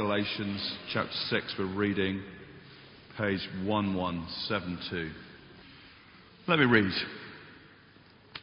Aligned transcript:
Galatians 0.00 0.78
chapter 0.94 1.12
6, 1.28 1.56
we're 1.58 1.76
reading 1.76 2.22
page 3.18 3.46
1172. 3.66 5.10
Let 6.48 6.58
me 6.58 6.64
read. 6.64 6.90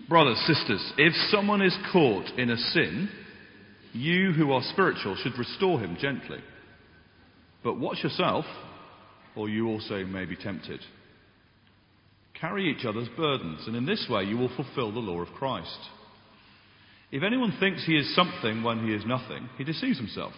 Brothers, 0.07 0.37
sisters, 0.45 0.93
if 0.99 1.13
someone 1.31 1.63
is 1.63 1.75
caught 1.91 2.27
in 2.37 2.51
a 2.51 2.57
sin, 2.57 3.09
you 3.91 4.33
who 4.33 4.51
are 4.51 4.61
spiritual 4.71 5.15
should 5.15 5.35
restore 5.35 5.79
him 5.79 5.97
gently. 5.99 6.37
But 7.63 7.79
watch 7.79 8.03
yourself, 8.03 8.45
or 9.35 9.49
you 9.49 9.67
also 9.67 10.05
may 10.05 10.25
be 10.25 10.35
tempted. 10.35 10.81
Carry 12.39 12.69
each 12.69 12.85
other's 12.85 13.09
burdens, 13.17 13.63
and 13.65 13.75
in 13.75 13.87
this 13.87 14.05
way 14.07 14.25
you 14.25 14.37
will 14.37 14.55
fulfill 14.55 14.91
the 14.91 14.99
law 14.99 15.21
of 15.21 15.29
Christ. 15.29 15.79
If 17.11 17.23
anyone 17.23 17.57
thinks 17.59 17.83
he 17.83 17.97
is 17.97 18.15
something 18.15 18.61
when 18.61 18.85
he 18.87 18.93
is 18.93 19.07
nothing, 19.07 19.49
he 19.57 19.63
deceives 19.63 19.97
himself. 19.97 20.33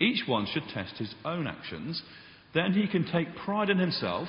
Each 0.00 0.22
one 0.26 0.46
should 0.46 0.64
test 0.72 0.96
his 0.96 1.14
own 1.24 1.46
actions, 1.46 2.02
then 2.54 2.72
he 2.72 2.86
can 2.86 3.10
take 3.10 3.36
pride 3.44 3.70
in 3.70 3.78
himself 3.78 4.28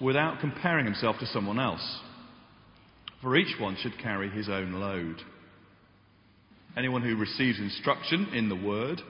without 0.00 0.40
comparing 0.40 0.84
himself 0.84 1.16
to 1.20 1.26
someone 1.26 1.58
else. 1.58 2.00
For 3.22 3.36
each 3.36 3.58
one 3.58 3.76
should 3.80 3.98
carry 3.98 4.28
his 4.28 4.48
own 4.48 4.72
load. 4.72 5.16
Anyone 6.76 7.02
who 7.02 7.16
receives 7.16 7.58
instruction 7.58 8.28
in 8.34 8.48
the 8.48 8.56
word 8.56 9.00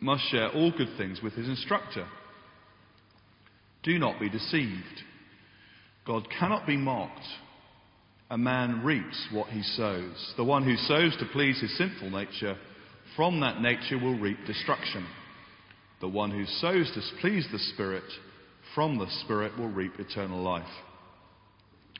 must 0.00 0.30
share 0.30 0.50
all 0.50 0.70
good 0.70 0.96
things 0.96 1.20
with 1.22 1.34
his 1.34 1.48
instructor. 1.48 2.06
Do 3.82 3.98
not 3.98 4.20
be 4.20 4.30
deceived. 4.30 5.02
God 6.06 6.28
cannot 6.38 6.66
be 6.66 6.76
mocked. 6.76 7.26
A 8.30 8.38
man 8.38 8.84
reaps 8.84 9.28
what 9.32 9.48
he 9.48 9.62
sows. 9.62 10.34
The 10.36 10.44
one 10.44 10.62
who 10.62 10.76
sows 10.76 11.16
to 11.18 11.26
please 11.32 11.60
his 11.60 11.76
sinful 11.76 12.10
nature, 12.10 12.56
from 13.16 13.40
that 13.40 13.60
nature 13.60 13.98
will 13.98 14.18
reap 14.18 14.38
destruction. 14.46 15.04
The 16.00 16.08
one 16.08 16.30
who 16.30 16.46
sows 16.46 16.90
to 16.94 17.20
please 17.20 17.46
the 17.52 17.58
Spirit, 17.74 18.04
from 18.74 18.98
the 18.98 19.10
Spirit 19.24 19.58
will 19.58 19.68
reap 19.68 19.92
eternal 19.98 20.42
life. 20.42 20.64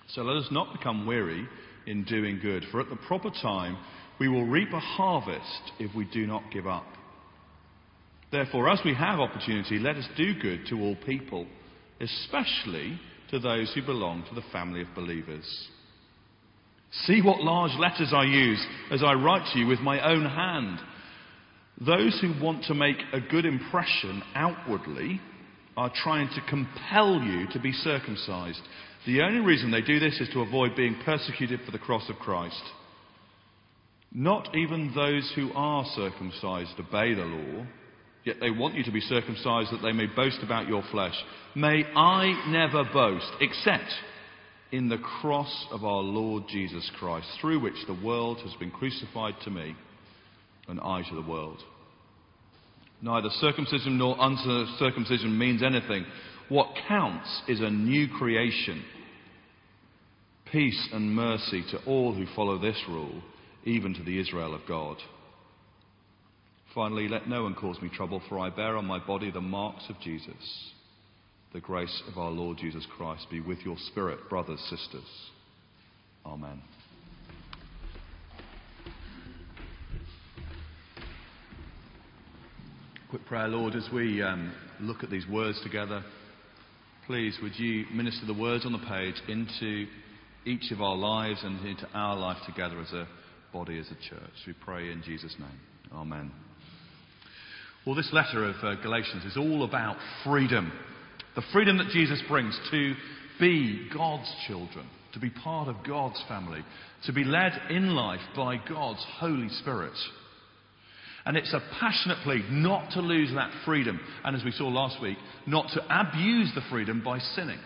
So 0.09 0.23
let 0.23 0.37
us 0.37 0.49
not 0.51 0.73
become 0.73 1.07
weary 1.07 1.47
in 1.87 2.05
doing 2.05 2.41
good, 2.41 2.65
for 2.71 2.81
at 2.81 2.89
the 2.89 2.97
proper 2.97 3.31
time 3.31 3.77
we 4.19 4.29
will 4.29 4.45
reap 4.45 4.73
a 4.73 4.81
harvest 4.81 5.73
if 5.79 5.95
we 5.95 6.05
do 6.13 6.27
not 6.27 6.51
give 6.53 6.67
up. 6.67 6.87
Therefore, 8.33 8.69
as 8.71 8.81
we 8.85 8.95
have 8.95 9.19
opportunity, 9.19 9.79
let 9.79 9.97
us 9.97 10.07
do 10.17 10.35
good 10.41 10.67
to 10.69 10.81
all 10.81 10.97
people, 11.05 11.47
especially 12.01 12.99
to 13.31 13.39
those 13.39 13.73
who 13.75 13.83
belong 13.83 14.25
to 14.29 14.35
the 14.35 14.47
family 14.53 14.83
of 14.83 14.95
believers. 14.95 15.69
See 17.07 17.23
what 17.23 17.43
large 17.43 17.77
letters 17.79 18.13
I 18.15 18.25
use 18.25 18.65
as 18.91 19.03
I 19.03 19.13
write 19.15 19.53
to 19.53 19.59
you 19.59 19.67
with 19.67 19.81
my 19.81 20.01
own 20.01 20.25
hand. 20.25 20.79
Those 21.85 22.19
who 22.21 22.35
want 22.45 22.65
to 22.65 22.75
make 22.75 22.99
a 23.13 23.21
good 23.21 23.47
impression 23.47 24.23
outwardly 24.35 25.21
are 25.79 25.91
trying 26.03 26.29
to 26.29 26.43
compel 26.49 27.23
you 27.23 27.47
to 27.53 27.59
be 27.59 27.73
circumcised. 27.73 28.61
The 29.07 29.23
only 29.23 29.41
reason 29.41 29.71
they 29.71 29.81
do 29.81 29.99
this 29.99 30.21
is 30.21 30.29
to 30.35 30.43
avoid 30.43 30.77
being 30.77 31.01
persecuted 31.07 31.61
for 31.65 31.71
the 31.73 31.79
cross 31.79 32.07
of 32.11 32.17
Christ. 32.17 32.63
Not 34.13 34.55
even 34.55 34.93
those 34.95 35.33
who 35.35 35.53
are 35.55 35.87
circumcised 35.95 36.79
obey 36.79 37.15
the 37.15 37.23
law, 37.23 37.67
yet 38.25 38.37
they 38.41 38.51
want 38.51 38.75
you 38.75 38.85
to 38.85 38.93
be 38.93 39.01
circumcised 39.01 39.73
that 39.73 39.81
they 39.83 39.93
may 39.93 40.07
boast 40.07 40.41
about 40.43 40.69
your 40.69 40.83
flesh. 40.91 41.15
May 41.55 41.85
I 41.97 42.51
never 42.51 42.85
boast 42.93 43.31
except 43.41 43.91
in 44.71 44.91
the 44.91 44.99
cross 45.21 45.67
of 45.71 45.85
our 45.85 46.03
Lord 46.03 46.43
Jesus 46.49 46.91
Christ, 46.99 47.27
through 47.41 47.61
which 47.61 47.87
the 47.87 47.99
world 48.05 48.39
has 48.41 48.53
been 48.61 48.71
crucified 48.71 49.35
to 49.45 49.51
me 49.51 49.75
and 50.71 50.81
I 50.81 51.03
to 51.09 51.15
the 51.15 51.29
world. 51.29 51.59
Neither 53.03 53.29
circumcision 53.41 53.99
nor 53.99 54.17
uncircumcision 54.19 55.37
means 55.39 55.63
anything. 55.63 56.05
What 56.49 56.69
counts 56.89 57.43
is 57.49 57.61
a 57.61 57.71
new 57.71 58.09
creation. 58.09 58.83
Peace 60.51 60.89
and 60.93 61.15
mercy 61.15 61.65
to 61.71 61.79
all 61.87 62.13
who 62.15 62.27
follow 62.35 62.59
this 62.59 62.81
rule, 62.89 63.23
even 63.65 63.95
to 63.95 64.03
the 64.03 64.19
Israel 64.19 64.55
of 64.55 64.63
God. 64.67 64.97
Finally, 66.75 67.09
let 67.09 67.29
no 67.29 67.45
one 67.45 67.55
cause 67.55 67.81
me 67.81 67.89
trouble, 67.89 68.23
for 68.29 68.39
I 68.39 68.51
bear 68.51 68.77
on 68.77 68.85
my 68.85 68.99
body 68.99 69.31
the 69.31 69.41
marks 69.41 69.85
of 69.89 70.01
Jesus. 70.01 70.71
The 71.53 71.61
grace 71.61 72.03
of 72.09 72.19
our 72.19 72.31
Lord 72.31 72.59
Jesus 72.59 72.87
Christ 72.97 73.27
be 73.31 73.41
with 73.41 73.59
your 73.65 73.77
spirit, 73.89 74.29
brothers, 74.29 74.61
sisters. 74.69 75.31
Amen. 76.25 76.63
Quick 83.11 83.27
prayer, 83.27 83.49
Lord, 83.49 83.75
as 83.75 83.89
we 83.93 84.23
um, 84.23 84.53
look 84.79 85.03
at 85.03 85.11
these 85.11 85.27
words 85.27 85.61
together, 85.65 86.05
please 87.09 87.37
would 87.43 87.59
you 87.59 87.85
minister 87.93 88.25
the 88.25 88.33
words 88.33 88.65
on 88.65 88.71
the 88.71 88.79
page 88.79 89.17
into 89.27 89.89
each 90.47 90.71
of 90.71 90.81
our 90.81 90.95
lives 90.95 91.41
and 91.43 91.67
into 91.67 91.89
our 91.93 92.17
life 92.17 92.37
together 92.47 92.79
as 92.81 92.93
a 92.93 93.09
body, 93.53 93.81
as 93.81 93.87
a 93.87 93.97
church. 94.09 94.31
We 94.47 94.53
pray 94.65 94.93
in 94.93 95.03
Jesus' 95.03 95.35
name. 95.41 95.59
Amen. 95.93 96.31
Well, 97.85 97.97
this 97.97 98.11
letter 98.13 98.45
of 98.45 98.55
uh, 98.63 98.81
Galatians 98.81 99.25
is 99.25 99.37
all 99.37 99.65
about 99.65 99.97
freedom. 100.25 100.71
The 101.35 101.43
freedom 101.53 101.79
that 101.79 101.89
Jesus 101.89 102.23
brings 102.29 102.57
to 102.71 102.95
be 103.41 103.89
God's 103.93 104.33
children, 104.47 104.87
to 105.15 105.19
be 105.19 105.31
part 105.31 105.67
of 105.67 105.85
God's 105.85 106.23
family, 106.29 106.63
to 107.07 107.13
be 107.13 107.25
led 107.25 107.61
in 107.71 107.89
life 107.97 108.21
by 108.37 108.59
God's 108.69 109.05
Holy 109.19 109.49
Spirit. 109.49 109.99
And 111.27 111.37
it's 111.37 111.53
a 111.53 111.63
passionate 111.79 112.19
plea 112.25 112.45
not 112.51 112.93
to 112.93 113.01
lose 113.01 113.31
that 113.35 113.51
freedom. 113.65 114.01
And 114.25 114.35
as 114.35 114.45
we 114.45 114.53
saw 114.53 114.69
last 114.69 115.01
week, 115.03 115.19
not 115.47 115.69
to 115.75 115.83
abuse 115.89 116.51
the 116.55 116.63
freedom 116.71 117.03
by 117.05 117.19
sinning. 117.19 117.59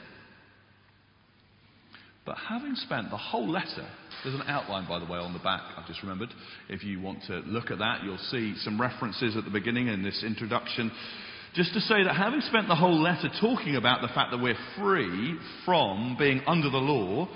But 2.27 2.37
having 2.49 2.75
spent 2.75 3.11
the 3.11 3.19
whole 3.19 3.49
letter, 3.49 3.87
there's 4.23 4.35
an 4.35 4.47
outline, 4.47 4.89
by 4.89 4.99
the 4.99 5.05
way, 5.05 5.19
on 5.19 5.35
the 5.35 5.39
back, 5.41 5.61
I've 5.77 5.87
just 5.87 6.03
remembered. 6.03 6.31
If 6.71 6.83
you 6.83 7.01
want 7.01 7.23
to 7.27 7.41
look 7.41 7.71
at 7.71 7.79
that, 7.79 8.03
you'll 8.03 8.17
see 8.17 8.55
some 8.59 8.81
references 8.81 9.37
at 9.37 9.45
the 9.45 9.51
beginning 9.51 9.89
in 9.89 10.03
this 10.03 10.25
introduction. 10.27 10.91
Just 11.55 11.75
to 11.75 11.81
say 11.81 12.03
that 12.03 12.17
having 12.17 12.41
spent 12.41 12.67
the 12.67 12.75
whole 12.75 13.01
letter 13.01 13.29
talking 13.41 13.77
about 13.77 14.01
the 14.01 14.09
fact 14.09 14.31
that 14.31 14.43
we're 14.43 14.59
free 14.79 15.39
from 15.67 16.17
being 16.19 16.41
under 16.47 16.71
the 16.71 16.79
law, 16.79 17.29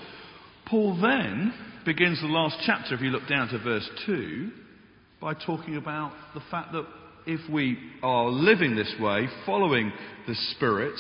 Paul 0.67 0.99
then 1.01 1.53
begins 1.85 2.21
the 2.21 2.27
last 2.27 2.57
chapter, 2.65 2.95
if 2.95 3.03
you 3.03 3.11
look 3.11 3.29
down 3.29 3.49
to 3.49 3.59
verse 3.59 3.89
2, 4.07 4.51
by 5.21 5.35
talking 5.35 5.77
about 5.77 6.13
the 6.35 6.43
fact 6.51 6.73
that 6.73 6.87
if 7.27 7.41
we 7.51 7.79
are 8.03 8.27
living 8.29 8.75
this 8.75 8.95
way, 9.01 9.29
following 9.45 9.93
the 10.27 10.35
Spirit, 10.53 10.99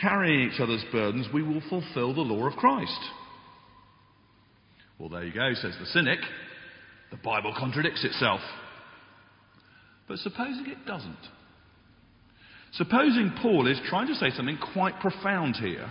carrying 0.00 0.50
each 0.50 0.60
other's 0.60 0.84
burdens, 0.92 1.26
we 1.32 1.42
will 1.42 1.62
fulfill 1.68 2.14
the 2.14 2.20
law 2.20 2.46
of 2.46 2.54
Christ. 2.54 3.00
Well, 4.98 5.08
there 5.08 5.24
you 5.24 5.32
go, 5.32 5.52
says 5.54 5.76
the 5.78 5.86
cynic. 5.86 6.20
The 7.10 7.18
Bible 7.18 7.54
contradicts 7.56 8.04
itself. 8.04 8.40
But 10.08 10.18
supposing 10.18 10.66
it 10.66 10.86
doesn't. 10.86 11.16
Supposing 12.72 13.32
Paul 13.42 13.66
is 13.66 13.78
trying 13.88 14.06
to 14.08 14.14
say 14.14 14.30
something 14.30 14.58
quite 14.72 14.98
profound 15.00 15.56
here 15.56 15.90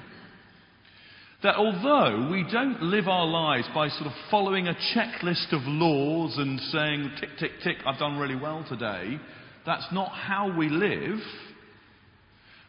that 1.45 1.57
although 1.57 2.27
we 2.31 2.43
don't 2.51 2.81
live 2.81 3.07
our 3.07 3.27
lives 3.27 3.67
by 3.75 3.87
sort 3.87 4.07
of 4.07 4.13
following 4.31 4.67
a 4.67 4.73
checklist 4.95 5.53
of 5.53 5.61
laws 5.65 6.35
and 6.39 6.59
saying, 6.59 7.11
tick, 7.19 7.29
tick, 7.37 7.51
tick, 7.63 7.77
I've 7.85 7.99
done 7.99 8.17
really 8.17 8.35
well 8.35 8.65
today, 8.67 9.19
that's 9.63 9.85
not 9.91 10.09
how 10.09 10.57
we 10.57 10.69
live. 10.69 11.19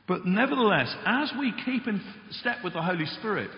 But 0.07 0.27
nevertheless, 0.27 0.95
as 1.07 1.33
we 1.39 1.55
keep 1.65 1.87
in 1.87 2.03
step 2.33 2.59
with 2.63 2.75
the 2.75 2.83
Holy 2.83 3.07
Spirit, 3.19 3.49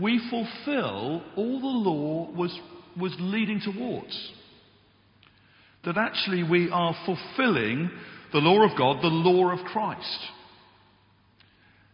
we 0.00 0.18
fulfill 0.30 1.22
all 1.36 1.60
the 1.60 1.90
law 1.90 2.30
was, 2.32 2.58
was 2.98 3.14
leading 3.18 3.60
towards. 3.60 4.32
That 5.84 5.98
actually 5.98 6.44
we 6.44 6.70
are 6.70 6.96
fulfilling 7.04 7.90
the 8.32 8.38
law 8.38 8.64
of 8.64 8.78
God, 8.78 9.02
the 9.02 9.08
law 9.08 9.50
of 9.50 9.66
Christ. 9.66 10.18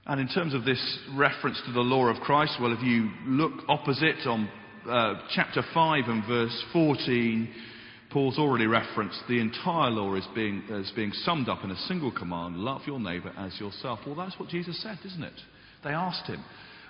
And 0.09 0.21
in 0.21 0.29
terms 0.29 0.55
of 0.55 0.65
this 0.65 0.99
reference 1.15 1.61
to 1.67 1.73
the 1.73 1.81
law 1.81 2.07
of 2.07 2.17
Christ, 2.23 2.57
well, 2.61 2.73
if 2.73 2.83
you 2.83 3.11
look 3.27 3.53
opposite 3.69 4.27
on 4.27 4.49
uh, 4.89 5.21
chapter 5.35 5.63
5 5.75 6.05
and 6.07 6.27
verse 6.27 6.65
14, 6.73 7.53
Paul's 8.11 8.39
already 8.39 8.67
referenced 8.67 9.23
the 9.29 9.39
entire 9.39 9.91
law 9.91 10.15
as 10.15 10.27
being, 10.35 10.63
as 10.73 10.91
being 10.97 11.13
summed 11.13 11.51
up 11.51 11.63
in 11.63 11.71
a 11.71 11.77
single 11.77 12.11
command 12.11 12.57
love 12.57 12.81
your 12.87 12.99
neighbour 12.99 13.35
as 13.37 13.61
yourself. 13.61 13.99
Well, 14.07 14.15
that's 14.15 14.39
what 14.41 14.49
Jesus 14.49 14.83
said, 14.83 14.99
isn't 15.05 15.23
it? 15.23 15.41
They 15.85 15.91
asked 15.91 16.27
him, 16.27 16.43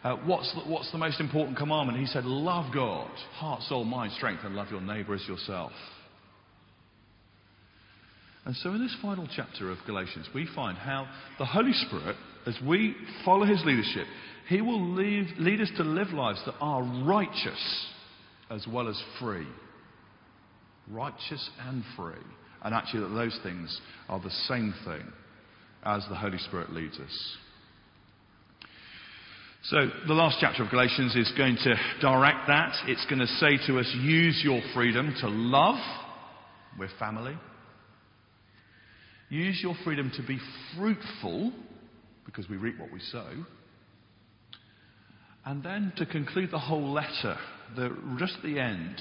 uh, 0.04 0.14
what's, 0.18 0.54
the, 0.54 0.60
what's 0.60 0.92
the 0.92 0.98
most 0.98 1.18
important 1.18 1.58
commandment? 1.58 1.98
He 1.98 2.06
said, 2.06 2.24
Love 2.24 2.72
God, 2.72 3.10
heart, 3.32 3.62
soul, 3.62 3.82
mind, 3.84 4.12
strength, 4.12 4.44
and 4.44 4.54
love 4.54 4.68
your 4.70 4.80
neighbour 4.80 5.16
as 5.16 5.26
yourself. 5.26 5.72
And 8.44 8.54
so 8.54 8.70
in 8.70 8.80
this 8.80 8.96
final 9.02 9.28
chapter 9.34 9.72
of 9.72 9.78
Galatians, 9.86 10.28
we 10.32 10.48
find 10.54 10.78
how 10.78 11.08
the 11.40 11.44
Holy 11.44 11.72
Spirit 11.72 12.14
as 12.46 12.56
we 12.66 12.94
follow 13.24 13.44
his 13.44 13.62
leadership, 13.64 14.06
he 14.48 14.60
will 14.60 14.94
lead, 14.94 15.26
lead 15.38 15.60
us 15.60 15.70
to 15.76 15.82
live 15.82 16.08
lives 16.08 16.40
that 16.46 16.54
are 16.60 16.82
righteous 17.04 17.86
as 18.50 18.66
well 18.66 18.88
as 18.88 19.00
free. 19.20 19.46
Righteous 20.90 21.50
and 21.66 21.82
free. 21.96 22.14
And 22.62 22.74
actually, 22.74 23.00
that 23.00 23.14
those 23.14 23.38
things 23.42 23.80
are 24.08 24.20
the 24.20 24.30
same 24.30 24.74
thing. 24.84 25.12
as 25.84 26.04
the 26.08 26.16
Holy 26.16 26.38
Spirit 26.38 26.72
leads 26.72 26.98
us. 26.98 27.36
So, 29.64 29.90
the 30.06 30.14
last 30.14 30.38
chapter 30.40 30.62
of 30.62 30.70
Galatians 30.70 31.14
is 31.14 31.32
going 31.36 31.56
to 31.56 31.74
direct 32.00 32.46
that. 32.46 32.72
It's 32.86 33.04
going 33.06 33.18
to 33.18 33.26
say 33.26 33.58
to 33.66 33.78
us, 33.78 33.92
use 34.00 34.40
your 34.42 34.60
freedom 34.74 35.14
to 35.20 35.28
love. 35.28 35.78
We're 36.78 36.88
family. 36.98 37.36
Use 39.30 39.60
your 39.62 39.74
freedom 39.84 40.10
to 40.16 40.22
be 40.26 40.38
fruitful, 40.76 41.52
because 42.28 42.48
we 42.48 42.58
reap 42.58 42.78
what 42.78 42.92
we 42.92 43.00
sow. 43.00 43.26
And 45.46 45.62
then 45.62 45.94
to 45.96 46.04
conclude 46.04 46.50
the 46.50 46.58
whole 46.58 46.92
letter, 46.92 47.38
the, 47.74 47.96
just 48.18 48.34
at 48.36 48.42
the 48.42 48.60
end, 48.60 49.00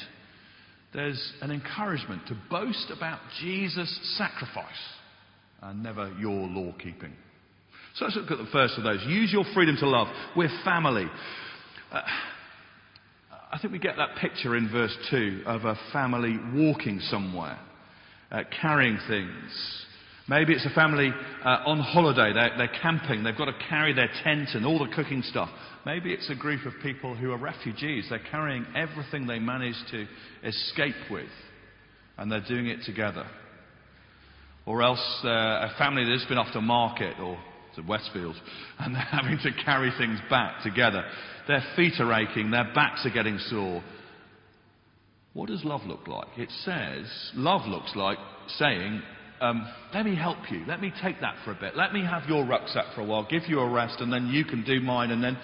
there's 0.94 1.34
an 1.42 1.52
encouragement 1.52 2.22
to 2.30 2.38
boast 2.50 2.90
about 2.96 3.20
Jesus' 3.42 4.18
sacrifice 4.18 4.66
and 5.62 5.84
never 5.84 6.16
your 6.18 6.48
law 6.48 6.72
keeping. 6.82 7.12
So 7.96 8.06
let's 8.06 8.16
look 8.16 8.32
at 8.32 8.38
the 8.38 8.50
first 8.52 8.78
of 8.78 8.86
those. 8.86 9.04
Use 9.08 9.34
your 9.34 9.44
freedom 9.54 9.76
to 9.82 9.90
love. 9.90 10.08
We're 10.38 10.48
family. 10.64 11.08
Uh, 11.92 12.02
I 13.52 13.60
think 13.60 13.74
we 13.74 13.80
get 13.80 13.98
that 13.98 14.16
picture 14.22 14.56
in 14.56 14.72
verse 14.72 14.96
2 15.10 15.44
of 15.46 15.66
a 15.66 15.78
family 15.92 16.40
walking 16.54 17.02
somewhere, 17.10 17.60
uh, 18.32 18.44
carrying 18.62 18.98
things. 19.10 19.86
Maybe 20.30 20.54
it's 20.54 20.66
a 20.66 20.76
family 20.76 21.14
uh, 21.46 21.64
on 21.66 21.80
holiday, 21.80 22.34
they're, 22.34 22.52
they're 22.58 22.82
camping, 22.82 23.24
they've 23.24 23.38
got 23.38 23.46
to 23.46 23.56
carry 23.70 23.94
their 23.94 24.10
tent 24.24 24.50
and 24.54 24.66
all 24.66 24.78
the 24.78 24.94
cooking 24.94 25.22
stuff. 25.22 25.50
Maybe 25.86 26.12
it's 26.12 26.30
a 26.30 26.36
group 26.36 26.66
of 26.66 26.74
people 26.84 27.16
who 27.16 27.32
are 27.32 27.38
refugees, 27.38 28.08
they're 28.10 28.20
carrying 28.30 28.66
everything 28.76 29.26
they 29.26 29.40
managed 29.40 29.86
to 29.92 30.06
escape 30.44 30.96
with, 31.10 31.30
and 32.18 32.30
they're 32.30 32.44
doing 32.46 32.68
it 32.68 32.80
together. 32.86 33.26
Or 34.66 34.84
else 34.84 35.22
uh, 35.24 35.30
a 35.30 35.74
family 35.78 36.04
that's 36.04 36.26
been 36.28 36.38
off 36.38 36.52
to 36.52 36.62
market 36.62 37.18
or 37.22 37.40
to 37.78 37.82
Westfield, 37.84 38.36
and 38.80 38.94
they're 38.94 39.02
having 39.02 39.40
to 39.44 39.64
carry 39.64 39.92
things 39.98 40.20
back 40.30 40.62
together. 40.62 41.06
Their 41.48 41.64
feet 41.78 41.94
are 42.00 42.14
aching, 42.14 42.52
their 42.52 42.70
backs 42.76 43.06
are 43.06 43.14
getting 43.14 43.38
sore. 43.38 43.82
What 45.32 45.48
does 45.48 45.64
love 45.64 45.84
look 45.86 46.06
like? 46.06 46.28
It 46.38 46.50
says, 46.66 47.06
love 47.34 47.66
looks 47.66 47.96
like 47.96 48.18
saying, 48.58 49.04
um, 49.42 49.68
let 49.94 50.06
me 50.06 50.16
help 50.16 50.38
you. 50.50 50.64
Let 50.68 50.82
me 50.82 50.92
take 51.02 51.22
that 51.22 51.36
for 51.44 51.52
a 51.52 51.56
bit. 51.56 51.76
Let 51.76 51.94
me 51.94 52.04
have 52.04 52.24
your 52.28 52.46
rucksack 52.46 52.94
for 52.96 53.02
a 53.02 53.06
while, 53.06 53.28
give 53.30 53.44
you 53.48 53.60
a 53.60 53.70
rest, 53.70 54.00
and 54.00 54.12
then 54.12 54.28
you 54.28 54.46
can 54.46 54.64
do 54.64 54.80
mine. 54.80 55.12
And 55.12 55.24
then 55.24 55.38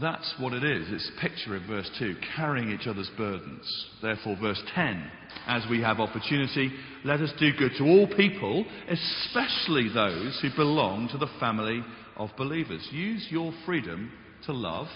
that's 0.00 0.34
what 0.38 0.52
it 0.52 0.62
is. 0.62 0.86
It's 0.90 1.10
a 1.16 1.20
picture 1.20 1.56
in 1.56 1.66
verse 1.66 1.90
2, 1.98 2.16
carrying 2.36 2.70
each 2.70 2.86
other's 2.86 3.10
burdens. 3.16 3.86
Therefore, 4.02 4.36
verse 4.40 4.62
10, 4.74 5.10
as 5.46 5.62
we 5.70 5.80
have 5.80 6.00
opportunity, 6.00 6.70
let 7.04 7.20
us 7.20 7.32
do 7.38 7.50
good 7.58 7.72
to 7.78 7.84
all 7.84 8.06
people, 8.16 8.66
especially 8.88 9.88
those 9.88 10.38
who 10.42 10.50
belong 10.54 11.08
to 11.12 11.18
the 11.18 11.30
family 11.40 11.82
of 12.16 12.30
believers. 12.36 12.86
Use 12.92 13.26
your 13.30 13.52
freedom 13.64 14.12
to 14.44 14.52
love. 14.52 14.88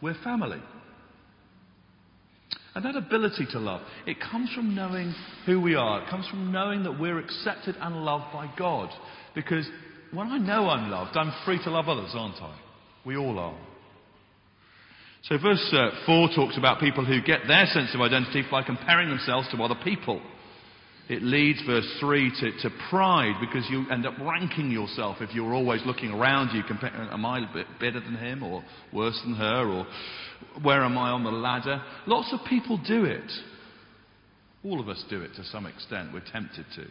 We're 0.00 0.16
family. 0.22 0.60
And 2.76 2.84
that 2.84 2.94
ability 2.94 3.46
to 3.52 3.58
love, 3.58 3.80
it 4.06 4.18
comes 4.20 4.52
from 4.52 4.74
knowing 4.74 5.14
who 5.46 5.62
we 5.62 5.74
are. 5.74 6.02
It 6.02 6.10
comes 6.10 6.28
from 6.28 6.52
knowing 6.52 6.82
that 6.82 7.00
we're 7.00 7.18
accepted 7.18 7.74
and 7.80 8.04
loved 8.04 8.30
by 8.34 8.52
God. 8.58 8.90
Because 9.34 9.66
when 10.12 10.26
I 10.26 10.36
know 10.36 10.68
I'm 10.68 10.90
loved, 10.90 11.16
I'm 11.16 11.32
free 11.46 11.58
to 11.64 11.70
love 11.70 11.88
others, 11.88 12.10
aren't 12.12 12.36
I? 12.36 12.54
We 13.06 13.16
all 13.16 13.38
are. 13.38 13.56
So 15.22 15.38
verse 15.38 15.72
uh, 15.72 16.04
4 16.04 16.28
talks 16.36 16.58
about 16.58 16.78
people 16.78 17.06
who 17.06 17.22
get 17.22 17.48
their 17.48 17.64
sense 17.64 17.94
of 17.94 18.02
identity 18.02 18.42
by 18.50 18.62
comparing 18.62 19.08
themselves 19.08 19.48
to 19.52 19.62
other 19.62 19.80
people. 19.82 20.20
It 21.08 21.22
leads, 21.22 21.62
verse 21.62 21.86
3, 22.00 22.32
to, 22.40 22.68
to 22.68 22.70
pride 22.90 23.34
because 23.40 23.64
you 23.70 23.88
end 23.90 24.06
up 24.06 24.14
ranking 24.20 24.72
yourself 24.72 25.18
if 25.20 25.32
you're 25.34 25.54
always 25.54 25.80
looking 25.86 26.10
around 26.10 26.54
you. 26.54 26.64
Compare, 26.64 26.90
uh, 26.90 27.14
am 27.14 27.24
I 27.24 27.46
better 27.78 28.00
than 28.00 28.16
him 28.16 28.42
or 28.42 28.64
worse 28.92 29.20
than 29.24 29.34
her? 29.34 29.68
Or 29.68 29.86
where 30.62 30.82
am 30.82 30.98
I 30.98 31.10
on 31.10 31.22
the 31.22 31.30
ladder? 31.30 31.80
Lots 32.06 32.32
of 32.32 32.40
people 32.48 32.80
do 32.88 33.04
it. 33.04 33.30
All 34.64 34.80
of 34.80 34.88
us 34.88 35.04
do 35.08 35.20
it 35.20 35.34
to 35.36 35.44
some 35.44 35.66
extent. 35.66 36.12
We're 36.12 36.24
tempted 36.32 36.66
to. 36.74 36.86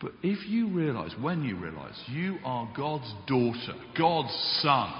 But 0.00 0.12
if 0.22 0.46
you 0.46 0.68
realize, 0.68 1.12
when 1.20 1.42
you 1.42 1.56
realize, 1.56 1.98
you 2.08 2.38
are 2.44 2.70
God's 2.76 3.10
daughter, 3.26 3.74
God's 3.96 4.60
son, 4.60 4.92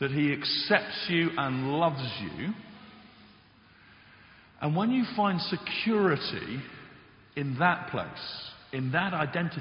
that 0.00 0.10
He 0.10 0.32
accepts 0.32 1.06
you 1.08 1.30
and 1.36 1.72
loves 1.74 2.06
you, 2.20 2.52
and 4.62 4.76
when 4.76 4.92
you 4.92 5.04
find 5.16 5.40
security 5.40 6.62
in 7.34 7.58
that 7.58 7.88
place, 7.90 8.08
in 8.72 8.92
that 8.92 9.12
identity, 9.12 9.60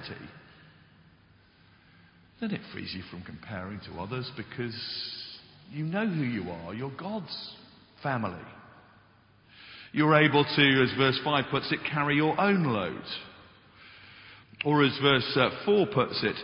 then 2.39 2.51
it 2.51 2.62
frees 2.71 2.94
you 2.95 3.01
from 3.09 3.24
comparing 3.24 3.80
to 3.92 4.00
others 4.00 4.30
because 4.38 4.75
you 5.71 5.86
know 5.86 6.07
who 6.07 6.21
you 6.24 6.51
are. 6.51 6.75
You're 6.75 6.92
God's 6.98 7.56
family. 8.03 8.44
You're 9.92 10.15
able 10.15 10.44
to, 10.44 10.83
as 10.83 10.95
verse 10.98 11.19
5 11.24 11.45
puts 11.50 11.71
it, 11.71 11.80
carry 11.92 12.15
your 12.15 12.39
own 12.39 12.63
load. 12.63 13.04
Or 14.63 14.83
as 14.83 14.97
verse 15.01 15.36
uh, 15.36 15.50
4 15.65 15.88
puts 15.88 16.24
it, 16.24 16.36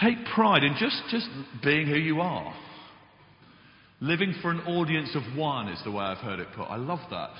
take 0.00 0.16
pride 0.32 0.62
in 0.62 0.76
just, 0.78 1.02
just 1.10 1.28
being 1.64 1.88
who 1.88 1.96
you 1.96 2.20
are. 2.20 2.54
Living 4.00 4.34
for 4.42 4.50
an 4.52 4.60
audience 4.60 5.16
of 5.16 5.36
one 5.36 5.68
is 5.68 5.82
the 5.84 5.90
way 5.90 6.04
I've 6.04 6.18
heard 6.18 6.38
it 6.38 6.48
put. 6.54 6.64
I 6.64 6.76
love 6.76 7.00
that. 7.10 7.30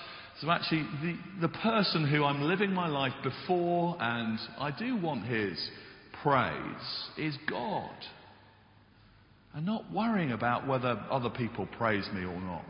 So 0.40 0.50
actually, 0.50 0.82
the, 1.02 1.16
the 1.40 1.48
person 1.48 2.06
who 2.06 2.24
I'm 2.24 2.42
living 2.42 2.72
my 2.72 2.88
life 2.88 3.14
before 3.22 3.96
and 3.98 4.38
I 4.58 4.70
do 4.70 4.96
want 4.96 5.24
his 5.24 5.70
praise 6.22 7.08
is 7.16 7.36
God. 7.48 7.94
And 9.54 9.64
not 9.64 9.90
worrying 9.90 10.32
about 10.32 10.66
whether 10.66 11.02
other 11.10 11.30
people 11.30 11.66
praise 11.78 12.06
me 12.12 12.24
or 12.24 12.40
not. 12.40 12.64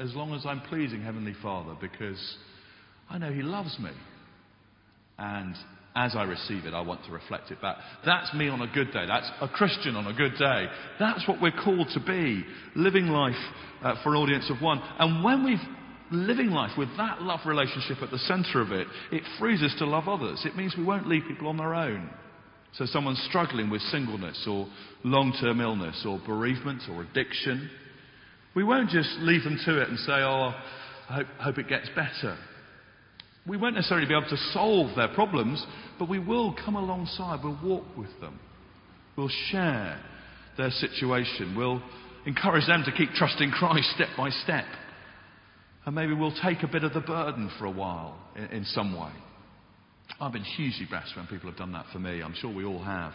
As 0.00 0.12
long 0.14 0.34
as 0.34 0.44
I'm 0.44 0.60
pleasing 0.62 1.02
Heavenly 1.02 1.34
Father 1.40 1.76
because 1.80 2.18
I 3.08 3.18
know 3.18 3.32
He 3.32 3.42
loves 3.42 3.78
me. 3.78 3.92
And 5.16 5.54
as 5.94 6.16
I 6.16 6.24
receive 6.24 6.64
it, 6.64 6.74
I 6.74 6.80
want 6.80 7.04
to 7.04 7.12
reflect 7.12 7.52
it 7.52 7.62
back. 7.62 7.76
That's 8.04 8.34
me 8.34 8.48
on 8.48 8.62
a 8.62 8.72
good 8.74 8.92
day. 8.92 9.06
That's 9.06 9.30
a 9.40 9.46
Christian 9.46 9.94
on 9.94 10.08
a 10.08 10.12
good 10.12 10.32
day. 10.36 10.66
That's 10.98 11.28
what 11.28 11.40
we're 11.40 11.52
called 11.52 11.88
to 11.94 12.00
be. 12.00 12.44
Living 12.74 13.06
life 13.06 13.34
uh, 13.84 13.94
for 14.02 14.10
an 14.10 14.16
audience 14.16 14.50
of 14.50 14.60
one. 14.60 14.82
And 14.98 15.22
when 15.22 15.44
we've 15.44 15.58
living 16.14 16.50
life 16.50 16.72
with 16.78 16.88
that 16.96 17.22
love 17.22 17.40
relationship 17.46 17.98
at 18.02 18.10
the 18.10 18.18
center 18.18 18.60
of 18.60 18.72
it, 18.72 18.86
it 19.12 19.22
frees 19.38 19.62
us 19.62 19.74
to 19.78 19.86
love 19.86 20.08
others. 20.08 20.42
It 20.44 20.56
means 20.56 20.74
we 20.76 20.84
won't 20.84 21.08
leave 21.08 21.22
people 21.28 21.48
on 21.48 21.56
their 21.56 21.74
own. 21.74 22.10
So, 22.74 22.86
someone 22.86 23.16
struggling 23.28 23.70
with 23.70 23.82
singleness 23.82 24.46
or 24.48 24.66
long 25.04 25.32
term 25.40 25.60
illness 25.60 26.04
or 26.06 26.20
bereavement 26.26 26.82
or 26.90 27.02
addiction, 27.02 27.70
we 28.56 28.64
won't 28.64 28.90
just 28.90 29.10
leave 29.20 29.44
them 29.44 29.58
to 29.64 29.80
it 29.80 29.88
and 29.88 29.98
say, 30.00 30.12
Oh, 30.12 30.52
I 31.08 31.14
hope, 31.14 31.26
hope 31.38 31.58
it 31.58 31.68
gets 31.68 31.88
better. 31.90 32.36
We 33.46 33.56
won't 33.56 33.74
necessarily 33.74 34.06
be 34.06 34.14
able 34.14 34.28
to 34.28 34.36
solve 34.52 34.96
their 34.96 35.08
problems, 35.08 35.64
but 35.98 36.08
we 36.08 36.18
will 36.18 36.54
come 36.64 36.76
alongside, 36.76 37.44
we'll 37.44 37.58
walk 37.62 37.84
with 37.96 38.08
them, 38.20 38.40
we'll 39.16 39.30
share 39.50 40.00
their 40.56 40.70
situation, 40.70 41.54
we'll 41.56 41.82
encourage 42.26 42.66
them 42.66 42.82
to 42.86 42.92
keep 42.92 43.10
trusting 43.10 43.50
Christ 43.50 43.90
step 43.94 44.08
by 44.16 44.30
step. 44.30 44.64
And 45.86 45.94
maybe 45.94 46.14
we'll 46.14 46.34
take 46.42 46.62
a 46.62 46.68
bit 46.68 46.84
of 46.84 46.94
the 46.94 47.00
burden 47.00 47.50
for 47.58 47.66
a 47.66 47.70
while 47.70 48.18
in, 48.36 48.44
in 48.44 48.64
some 48.64 48.98
way. 48.98 49.12
I've 50.20 50.32
been 50.32 50.44
hugely 50.44 50.86
blessed 50.88 51.16
when 51.16 51.26
people 51.26 51.50
have 51.50 51.58
done 51.58 51.72
that 51.72 51.86
for 51.92 51.98
me. 51.98 52.22
I'm 52.22 52.34
sure 52.34 52.52
we 52.52 52.64
all 52.64 52.82
have. 52.82 53.12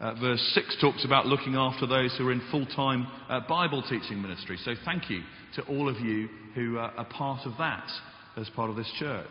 Uh, 0.00 0.14
verse 0.20 0.40
6 0.54 0.78
talks 0.80 1.04
about 1.04 1.26
looking 1.26 1.54
after 1.54 1.86
those 1.86 2.14
who 2.18 2.28
are 2.28 2.32
in 2.32 2.42
full 2.50 2.66
time 2.66 3.06
uh, 3.28 3.40
Bible 3.48 3.82
teaching 3.88 4.20
ministry. 4.20 4.58
So 4.64 4.74
thank 4.84 5.08
you 5.08 5.22
to 5.56 5.62
all 5.62 5.88
of 5.88 6.00
you 6.00 6.28
who 6.54 6.78
uh, 6.78 6.90
are 6.96 7.04
part 7.04 7.46
of 7.46 7.52
that 7.58 7.88
as 8.36 8.48
part 8.50 8.70
of 8.70 8.76
this 8.76 8.90
church. 8.98 9.26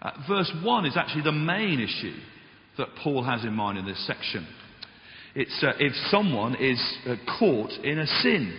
Uh, 0.00 0.10
verse 0.28 0.52
1 0.62 0.86
is 0.86 0.96
actually 0.96 1.22
the 1.22 1.32
main 1.32 1.80
issue 1.80 2.16
that 2.78 2.88
Paul 3.02 3.24
has 3.24 3.44
in 3.44 3.54
mind 3.54 3.78
in 3.78 3.86
this 3.86 4.06
section. 4.06 4.46
It's 5.34 5.64
uh, 5.64 5.72
if 5.78 5.92
someone 6.10 6.54
is 6.56 6.80
uh, 7.06 7.16
caught 7.38 7.72
in 7.82 7.98
a 7.98 8.06
sin, 8.06 8.56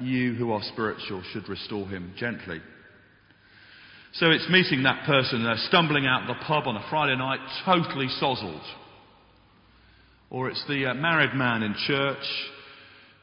you 0.00 0.34
who 0.34 0.52
are 0.52 0.62
spiritual 0.72 1.22
should 1.32 1.48
restore 1.48 1.86
him 1.86 2.12
gently. 2.16 2.60
So 4.14 4.30
it's 4.30 4.48
meeting 4.48 4.82
that 4.84 5.04
person 5.04 5.44
uh, 5.44 5.56
stumbling 5.68 6.06
out 6.06 6.26
the 6.26 6.42
pub 6.46 6.66
on 6.66 6.76
a 6.76 6.86
Friday 6.88 7.16
night, 7.16 7.40
totally 7.64 8.08
sozzled. 8.20 8.64
Or 10.30 10.48
it's 10.48 10.64
the 10.66 10.86
uh, 10.86 10.94
married 10.94 11.34
man 11.34 11.62
in 11.62 11.74
church 11.86 12.24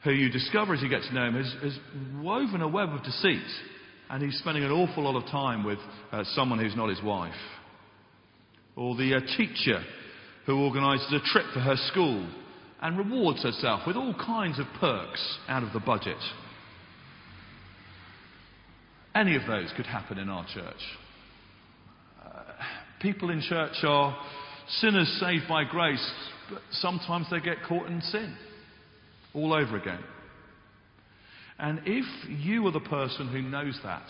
who 0.04 0.12
you 0.12 0.30
discover 0.30 0.74
as 0.74 0.82
you 0.82 0.88
get 0.88 1.02
to 1.02 1.14
know 1.14 1.26
him 1.26 1.34
has, 1.34 1.54
has 1.62 1.78
woven 2.22 2.60
a 2.60 2.68
web 2.68 2.90
of 2.90 3.02
deceit 3.02 3.42
and 4.10 4.22
he's 4.22 4.38
spending 4.38 4.62
an 4.62 4.70
awful 4.70 5.02
lot 5.02 5.20
of 5.20 5.28
time 5.30 5.64
with 5.64 5.78
uh, 6.12 6.22
someone 6.34 6.58
who's 6.58 6.76
not 6.76 6.88
his 6.88 7.02
wife. 7.02 7.34
Or 8.76 8.94
the 8.94 9.14
uh, 9.14 9.36
teacher 9.36 9.82
who 10.46 10.62
organises 10.62 11.12
a 11.12 11.32
trip 11.32 11.46
for 11.52 11.60
her 11.60 11.76
school 11.88 12.28
and 12.82 12.98
rewards 12.98 13.42
herself 13.42 13.80
with 13.86 13.96
all 13.96 14.14
kinds 14.14 14.58
of 14.58 14.66
perks 14.78 15.38
out 15.48 15.62
of 15.62 15.72
the 15.72 15.80
budget. 15.80 16.18
Any 19.14 19.36
of 19.36 19.46
those 19.46 19.72
could 19.76 19.86
happen 19.86 20.18
in 20.18 20.28
our 20.28 20.44
church. 20.52 20.82
Uh, 22.24 22.42
people 23.00 23.30
in 23.30 23.40
church 23.40 23.76
are 23.84 24.16
sinners 24.80 25.08
saved 25.20 25.44
by 25.48 25.64
grace, 25.64 26.12
but 26.50 26.62
sometimes 26.72 27.26
they 27.30 27.40
get 27.40 27.58
caught 27.68 27.86
in 27.86 28.00
sin 28.00 28.36
all 29.34 29.52
over 29.52 29.76
again. 29.76 30.02
And 31.58 31.82
if 31.86 32.04
you 32.28 32.66
are 32.66 32.72
the 32.72 32.80
person 32.80 33.28
who 33.28 33.42
knows 33.42 33.78
that, 33.84 34.06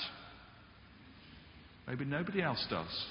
maybe 1.86 2.06
nobody 2.06 2.40
else 2.40 2.64
does, 2.70 3.06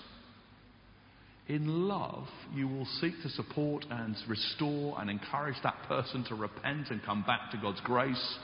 in 1.47 1.87
love, 1.87 2.25
you 2.55 2.67
will 2.67 2.87
seek 3.01 3.13
to 3.21 3.29
support 3.29 3.85
and 3.91 4.15
restore 4.27 4.99
and 4.99 5.09
encourage 5.09 5.57
that 5.63 5.75
person 5.87 6.23
to 6.29 6.35
repent 6.35 6.89
and 6.89 7.03
come 7.03 7.23
back 7.27 7.51
to 7.51 7.57
God's 7.57 7.81
grace 7.81 8.37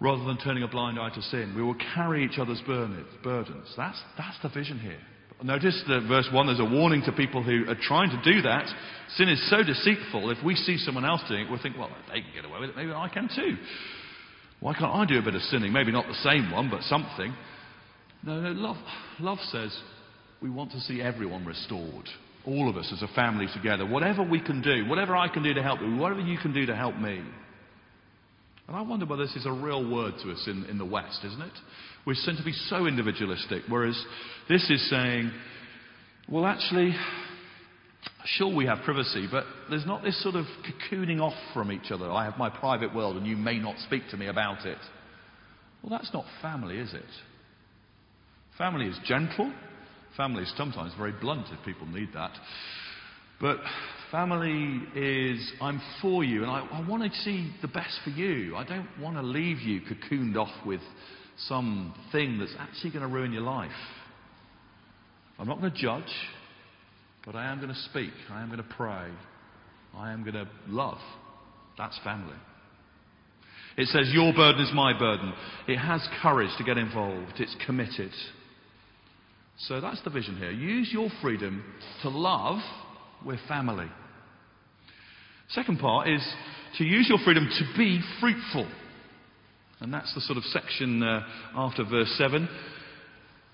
rather 0.00 0.24
than 0.24 0.38
turning 0.38 0.62
a 0.62 0.68
blind 0.68 0.98
eye 0.98 1.10
to 1.14 1.22
sin. 1.22 1.54
We 1.56 1.62
will 1.62 1.76
carry 1.94 2.24
each 2.24 2.38
other's 2.38 2.60
burdens. 2.66 3.74
That's, 3.76 4.00
that's 4.18 4.36
the 4.42 4.48
vision 4.48 4.78
here. 4.78 4.98
Notice 5.42 5.82
that 5.88 6.06
verse 6.08 6.28
1 6.32 6.46
there's 6.46 6.60
a 6.60 6.64
warning 6.64 7.02
to 7.04 7.12
people 7.12 7.42
who 7.42 7.68
are 7.68 7.76
trying 7.80 8.10
to 8.10 8.20
do 8.22 8.42
that. 8.42 8.66
Sin 9.16 9.28
is 9.28 9.50
so 9.50 9.62
deceitful, 9.62 10.30
if 10.30 10.38
we 10.44 10.54
see 10.54 10.78
someone 10.78 11.04
else 11.04 11.22
doing 11.28 11.42
it, 11.42 11.50
we'll 11.50 11.60
think, 11.60 11.76
well, 11.76 11.90
they 12.08 12.22
can 12.22 12.30
get 12.34 12.44
away 12.44 12.60
with 12.60 12.70
it, 12.70 12.76
maybe 12.76 12.92
I 12.92 13.08
can 13.08 13.28
too. 13.28 13.56
Why 14.60 14.72
can't 14.72 14.92
I 14.92 15.04
do 15.04 15.18
a 15.18 15.22
bit 15.22 15.34
of 15.34 15.42
sinning? 15.42 15.72
Maybe 15.72 15.92
not 15.92 16.06
the 16.06 16.14
same 16.14 16.50
one, 16.50 16.70
but 16.70 16.80
something. 16.82 17.34
No, 18.22 18.40
no, 18.40 18.52
love, 18.52 18.76
love 19.20 19.38
says 19.50 19.78
we 20.40 20.48
want 20.48 20.72
to 20.72 20.80
see 20.80 21.02
everyone 21.02 21.44
restored. 21.44 22.08
All 22.46 22.70
of 22.70 22.76
us 22.76 22.90
as 22.92 23.02
a 23.02 23.14
family 23.14 23.46
together. 23.52 23.84
Whatever 23.84 24.22
we 24.22 24.40
can 24.40 24.62
do, 24.62 24.88
whatever 24.88 25.16
I 25.16 25.28
can 25.28 25.42
do 25.42 25.52
to 25.52 25.62
help 25.62 25.80
you, 25.80 25.96
whatever 25.96 26.20
you 26.20 26.38
can 26.38 26.54
do 26.54 26.64
to 26.66 26.74
help 26.74 26.96
me. 26.96 27.20
And 28.68 28.76
I 28.76 28.82
wonder 28.82 29.06
whether 29.06 29.24
this 29.24 29.36
is 29.36 29.46
a 29.46 29.52
real 29.52 29.88
word 29.88 30.14
to 30.22 30.32
us 30.32 30.44
in, 30.46 30.64
in 30.64 30.78
the 30.78 30.84
West, 30.84 31.20
isn't 31.24 31.40
it? 31.40 31.52
We 32.04 32.14
seem 32.14 32.36
to 32.36 32.44
be 32.44 32.52
so 32.52 32.86
individualistic, 32.86 33.62
whereas 33.68 34.00
this 34.48 34.68
is 34.70 34.88
saying, 34.90 35.30
well, 36.28 36.46
actually, 36.46 36.94
sure 38.24 38.54
we 38.54 38.66
have 38.66 38.78
privacy, 38.84 39.28
but 39.30 39.44
there's 39.70 39.86
not 39.86 40.02
this 40.02 40.20
sort 40.22 40.34
of 40.34 40.46
cocooning 40.64 41.20
off 41.20 41.34
from 41.54 41.70
each 41.70 41.90
other. 41.90 42.10
I 42.10 42.24
have 42.24 42.38
my 42.38 42.50
private 42.50 42.94
world 42.94 43.16
and 43.16 43.26
you 43.26 43.36
may 43.36 43.58
not 43.58 43.78
speak 43.80 44.02
to 44.10 44.16
me 44.16 44.26
about 44.26 44.66
it. 44.66 44.78
Well, 45.82 45.96
that's 45.96 46.12
not 46.12 46.24
family, 46.42 46.78
is 46.78 46.92
it? 46.94 47.04
Family 48.58 48.86
is 48.86 48.98
gentle. 49.04 49.52
Family 50.16 50.42
is 50.42 50.52
sometimes 50.56 50.92
very 50.96 51.12
blunt 51.12 51.46
if 51.52 51.64
people 51.64 51.86
need 51.86 52.08
that. 52.14 52.32
But 53.40 53.58
family 54.10 54.82
is, 54.94 55.52
I'm 55.60 55.80
for 56.00 56.24
you 56.24 56.42
and 56.42 56.50
I, 56.50 56.60
I 56.72 56.88
want 56.88 57.02
to 57.02 57.18
see 57.20 57.52
the 57.62 57.68
best 57.68 57.98
for 58.04 58.10
you. 58.10 58.56
I 58.56 58.64
don't 58.64 58.88
want 59.00 59.16
to 59.16 59.22
leave 59.22 59.60
you 59.60 59.80
cocooned 59.80 60.36
off 60.36 60.52
with 60.64 60.80
some 61.48 61.94
thing 62.12 62.38
that's 62.38 62.54
actually 62.58 62.90
going 62.90 63.02
to 63.02 63.12
ruin 63.12 63.32
your 63.32 63.42
life. 63.42 63.70
I'm 65.38 65.46
not 65.46 65.60
going 65.60 65.72
to 65.72 65.78
judge, 65.78 66.12
but 67.24 67.34
I 67.34 67.50
am 67.50 67.58
going 67.58 67.72
to 67.72 67.80
speak. 67.90 68.12
I 68.30 68.42
am 68.42 68.48
going 68.48 68.62
to 68.62 68.74
pray. 68.76 69.08
I 69.94 70.12
am 70.12 70.22
going 70.22 70.34
to 70.34 70.48
love. 70.68 70.98
That's 71.76 71.98
family. 72.02 72.36
It 73.76 73.88
says, 73.88 74.08
Your 74.12 74.32
burden 74.32 74.62
is 74.62 74.72
my 74.74 74.98
burden. 74.98 75.34
It 75.68 75.76
has 75.76 76.06
courage 76.22 76.50
to 76.58 76.64
get 76.64 76.78
involved, 76.78 77.34
it's 77.38 77.56
committed. 77.66 78.12
So 79.58 79.80
that's 79.80 80.02
the 80.02 80.10
vision 80.10 80.36
here. 80.36 80.50
Use 80.50 80.90
your 80.92 81.08
freedom 81.22 81.64
to 82.02 82.10
love 82.10 82.60
with 83.24 83.38
family. 83.48 83.86
Second 85.48 85.78
part 85.78 86.08
is 86.08 86.26
to 86.78 86.84
use 86.84 87.08
your 87.08 87.18
freedom 87.24 87.48
to 87.48 87.78
be 87.78 88.00
fruitful. 88.20 88.68
And 89.80 89.92
that's 89.92 90.12
the 90.14 90.20
sort 90.22 90.38
of 90.38 90.44
section 90.44 91.02
uh, 91.02 91.20
after 91.54 91.84
verse 91.84 92.12
7 92.18 92.48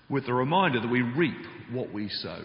with 0.09 0.25
the 0.25 0.33
reminder 0.33 0.79
that 0.79 0.89
we 0.89 1.01
reap 1.01 1.37
what 1.71 1.93
we 1.93 2.09
sow. 2.09 2.41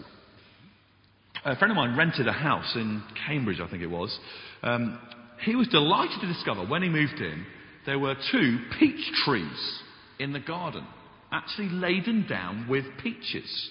A 1.45 1.55
friend 1.55 1.71
of 1.71 1.77
mine 1.77 1.97
rented 1.97 2.27
a 2.27 2.33
house 2.33 2.73
in 2.75 3.01
Cambridge, 3.25 3.59
I 3.61 3.69
think 3.69 3.81
it 3.81 3.89
was. 3.89 4.17
Um, 4.61 4.99
he 5.43 5.55
was 5.55 5.67
delighted 5.69 6.19
to 6.21 6.27
discover 6.27 6.65
when 6.65 6.83
he 6.83 6.89
moved 6.89 7.19
in 7.19 7.45
there 7.85 7.99
were 7.99 8.15
two 8.31 8.59
peach 8.77 9.11
trees 9.25 9.79
in 10.19 10.33
the 10.33 10.39
garden, 10.39 10.85
actually 11.31 11.69
laden 11.69 12.27
down 12.27 12.67
with 12.69 12.85
peaches. 13.01 13.69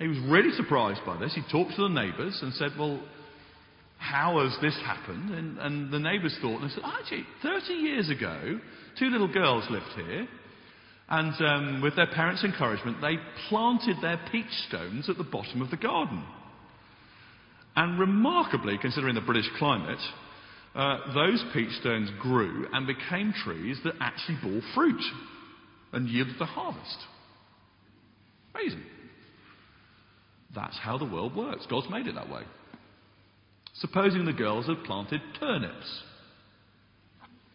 He 0.00 0.08
was 0.08 0.18
really 0.28 0.50
surprised 0.52 1.02
by 1.04 1.18
this. 1.18 1.34
He 1.34 1.42
talked 1.52 1.76
to 1.76 1.82
the 1.82 1.88
neighbours 1.88 2.38
and 2.42 2.54
said, 2.54 2.72
Well, 2.78 3.00
how 3.98 4.42
has 4.42 4.56
this 4.62 4.74
happened? 4.82 5.30
And, 5.30 5.58
and 5.58 5.92
the 5.92 5.98
neighbours 5.98 6.36
thought, 6.40 6.62
and 6.62 6.70
they 6.70 6.74
said, 6.74 6.84
Actually, 6.84 7.26
30 7.42 7.72
years 7.74 8.08
ago, 8.08 8.58
two 8.98 9.10
little 9.10 9.30
girls 9.30 9.64
lived 9.70 9.92
here. 9.94 10.26
And 11.10 11.34
um, 11.44 11.82
with 11.82 11.96
their 11.96 12.06
parents' 12.06 12.44
encouragement, 12.44 13.02
they 13.02 13.16
planted 13.48 13.96
their 14.00 14.18
peach 14.32 14.50
stones 14.68 15.10
at 15.10 15.18
the 15.18 15.24
bottom 15.24 15.60
of 15.60 15.70
the 15.70 15.76
garden. 15.76 16.24
And 17.76 17.98
remarkably, 17.98 18.78
considering 18.80 19.16
the 19.16 19.20
British 19.20 19.48
climate, 19.58 19.98
uh, 20.74 21.12
those 21.14 21.44
peach 21.52 21.72
stones 21.80 22.10
grew 22.20 22.66
and 22.72 22.86
became 22.86 23.34
trees 23.44 23.78
that 23.84 23.94
actually 24.00 24.38
bore 24.42 24.62
fruit 24.74 25.02
and 25.92 26.08
yielded 26.08 26.40
a 26.40 26.46
harvest. 26.46 26.98
Amazing. 28.54 28.82
That's 30.54 30.78
how 30.78 30.98
the 30.98 31.04
world 31.04 31.36
works. 31.36 31.66
God's 31.70 31.88
made 31.90 32.06
it 32.06 32.14
that 32.14 32.30
way. 32.30 32.42
Supposing 33.74 34.24
the 34.24 34.32
girls 34.32 34.66
had 34.66 34.82
planted 34.84 35.20
turnips, 35.38 36.02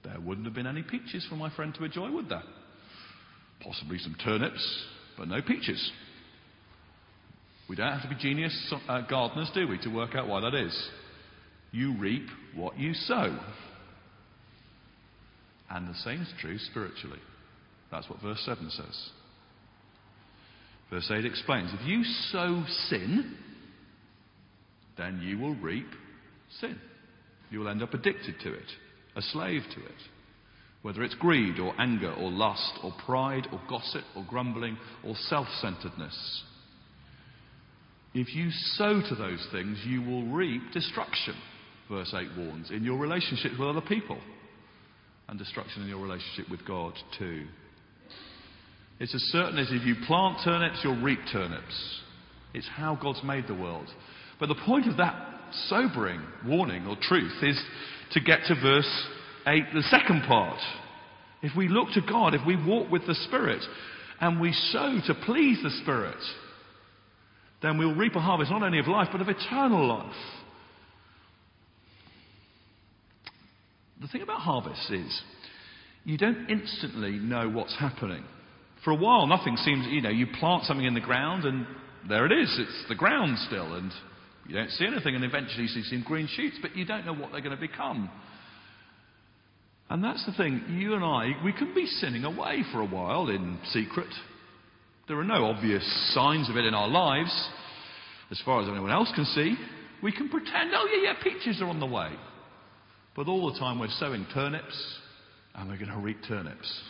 there 0.03 0.19
wouldn't 0.19 0.45
have 0.45 0.55
been 0.55 0.67
any 0.67 0.83
peaches 0.83 1.25
for 1.29 1.35
my 1.35 1.53
friend 1.55 1.73
to 1.75 1.83
enjoy, 1.83 2.09
would 2.11 2.29
there? 2.29 2.43
Possibly 3.61 3.97
some 3.97 4.15
turnips, 4.23 4.85
but 5.17 5.27
no 5.27 5.41
peaches. 5.41 5.91
We 7.67 7.75
don't 7.75 7.91
have 7.91 8.03
to 8.03 8.09
be 8.09 8.15
genius 8.15 8.73
uh, 8.87 9.01
gardeners, 9.01 9.49
do 9.53 9.67
we, 9.67 9.77
to 9.79 9.89
work 9.89 10.15
out 10.15 10.27
why 10.27 10.41
that 10.41 10.53
is? 10.53 10.89
You 11.71 11.97
reap 11.97 12.27
what 12.53 12.77
you 12.77 12.93
sow. 12.93 13.37
And 15.69 15.89
the 15.89 15.95
same 15.95 16.21
is 16.21 16.31
true 16.39 16.57
spiritually. 16.59 17.19
That's 17.91 18.09
what 18.09 18.21
verse 18.21 18.41
7 18.45 18.69
says. 18.69 19.09
Verse 20.89 21.09
8 21.11 21.25
explains 21.25 21.71
if 21.73 21.87
you 21.87 22.03
sow 22.03 22.63
sin, 22.89 23.35
then 24.97 25.19
you 25.21 25.39
will 25.39 25.55
reap 25.55 25.87
sin. 26.59 26.79
You 27.49 27.59
will 27.59 27.69
end 27.69 27.83
up 27.83 27.93
addicted 27.93 28.35
to 28.43 28.53
it, 28.53 28.67
a 29.15 29.21
slave 29.21 29.61
to 29.73 29.79
it. 29.81 30.01
Whether 30.81 31.03
it's 31.03 31.15
greed 31.15 31.59
or 31.59 31.73
anger 31.79 32.13
or 32.13 32.29
lust 32.29 32.73
or 32.83 32.93
pride 33.05 33.47
or 33.51 33.59
gossip 33.67 34.03
or 34.15 34.23
grumbling 34.29 34.77
or 35.03 35.15
self 35.15 35.47
centeredness. 35.59 36.43
If 38.13 38.33
you 38.35 38.49
sow 38.51 39.01
to 39.01 39.15
those 39.15 39.45
things, 39.51 39.79
you 39.85 40.01
will 40.01 40.25
reap 40.27 40.61
destruction, 40.71 41.35
verse 41.89 42.13
8 42.15 42.37
warns, 42.37 42.71
in 42.71 42.83
your 42.83 42.97
relationships 42.97 43.55
with 43.59 43.67
other 43.67 43.81
people, 43.81 44.19
and 45.27 45.37
destruction 45.37 45.81
in 45.81 45.89
your 45.89 46.01
relationship 46.01 46.49
with 46.49 46.65
God 46.65 46.93
too. 47.17 47.45
It's 48.99 49.13
as 49.13 49.21
certain 49.23 49.59
as 49.59 49.67
if 49.71 49.85
you 49.85 49.95
plant 50.07 50.37
turnips, 50.43 50.79
you'll 50.83 51.01
reap 51.01 51.19
turnips. 51.31 52.01
It's 52.53 52.67
how 52.67 52.95
God's 52.95 53.23
made 53.23 53.47
the 53.47 53.53
world. 53.53 53.87
But 54.39 54.47
the 54.47 54.61
point 54.65 54.87
of 54.87 54.97
that 54.97 55.15
sobering 55.67 56.21
warning 56.45 56.87
or 56.87 56.95
truth 57.01 57.33
is 57.41 57.61
to 58.11 58.19
get 58.21 58.39
to 58.47 58.55
verse 58.55 59.07
8, 59.47 59.63
the 59.73 59.83
second 59.83 60.23
part. 60.27 60.59
If 61.41 61.55
we 61.55 61.67
look 61.67 61.89
to 61.93 62.01
God, 62.01 62.33
if 62.33 62.45
we 62.45 62.55
walk 62.55 62.89
with 62.89 63.05
the 63.05 63.15
Spirit, 63.27 63.61
and 64.19 64.39
we 64.39 64.53
sow 64.71 64.99
to 65.07 65.13
please 65.25 65.59
the 65.61 65.69
Spirit, 65.81 66.17
then 67.61 67.77
we'll 67.77 67.95
reap 67.95 68.15
a 68.15 68.19
harvest 68.19 68.51
not 68.51 68.63
only 68.63 68.79
of 68.79 68.87
life, 68.87 69.09
but 69.11 69.21
of 69.21 69.27
eternal 69.27 69.87
life. 69.87 70.15
The 74.01 74.07
thing 74.07 74.21
about 74.21 74.41
harvests 74.41 74.89
is 74.89 75.21
you 76.03 76.17
don't 76.17 76.49
instantly 76.49 77.11
know 77.11 77.49
what's 77.49 77.75
happening. 77.77 78.23
For 78.85 78.91
a 78.91 78.95
while, 78.95 79.25
nothing 79.27 79.57
seems, 79.57 79.87
you 79.89 80.01
know, 80.01 80.09
you 80.09 80.27
plant 80.39 80.63
something 80.63 80.85
in 80.85 80.93
the 80.93 81.01
ground 81.01 81.43
and 81.43 81.65
there 82.07 82.25
it 82.25 82.31
is. 82.31 82.55
It's 82.59 82.85
the 82.87 82.95
ground 82.95 83.37
still. 83.47 83.73
And 83.73 83.91
you 84.47 84.55
don't 84.55 84.69
see 84.69 84.85
anything, 84.85 85.15
and 85.15 85.23
eventually 85.23 85.63
you 85.63 85.67
see 85.69 85.83
some 85.83 86.03
green 86.03 86.29
shoots, 86.31 86.57
but 86.61 86.75
you 86.75 86.85
don't 86.85 87.03
know 87.05 87.15
what 87.15 87.31
they're 87.31 87.41
going 87.41 87.55
to 87.55 87.59
become. 87.59 88.11
And 89.89 90.03
that's 90.03 90.23
the 90.25 90.33
thing. 90.33 90.63
You 90.69 90.93
and 90.93 91.03
I, 91.03 91.31
we 91.43 91.51
can 91.51 91.73
be 91.73 91.87
sinning 91.87 92.25
away 92.25 92.63
for 92.71 92.81
a 92.81 92.85
while 92.85 93.29
in 93.29 93.57
secret. 93.71 94.07
There 95.07 95.17
are 95.19 95.23
no 95.23 95.45
obvious 95.45 95.83
signs 96.13 96.49
of 96.49 96.55
it 96.57 96.65
in 96.65 96.75
our 96.75 96.87
lives, 96.87 97.49
as 98.29 98.39
far 98.45 98.61
as 98.61 98.69
anyone 98.69 98.91
else 98.91 99.11
can 99.15 99.25
see. 99.25 99.55
We 100.03 100.11
can 100.11 100.29
pretend, 100.29 100.71
oh, 100.73 100.87
yeah, 100.93 101.11
yeah, 101.11 101.23
peaches 101.23 101.59
are 101.61 101.67
on 101.67 101.79
the 101.79 101.85
way. 101.87 102.09
But 103.15 103.27
all 103.27 103.51
the 103.51 103.57
time 103.57 103.79
we're 103.79 103.87
sowing 103.99 104.27
turnips, 104.33 104.99
and 105.55 105.69
we're 105.69 105.77
going 105.77 105.91
to 105.91 105.97
reap 105.97 106.17
turnips. 106.27 106.81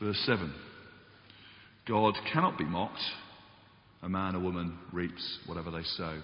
Verse 0.00 0.20
7 0.26 0.52
God 1.86 2.14
cannot 2.32 2.58
be 2.58 2.64
mocked. 2.64 3.00
A 4.02 4.08
man 4.08 4.34
or 4.34 4.40
woman 4.40 4.78
reaps 4.92 5.38
whatever 5.46 5.70
they 5.70 5.82
sow. 5.82 6.20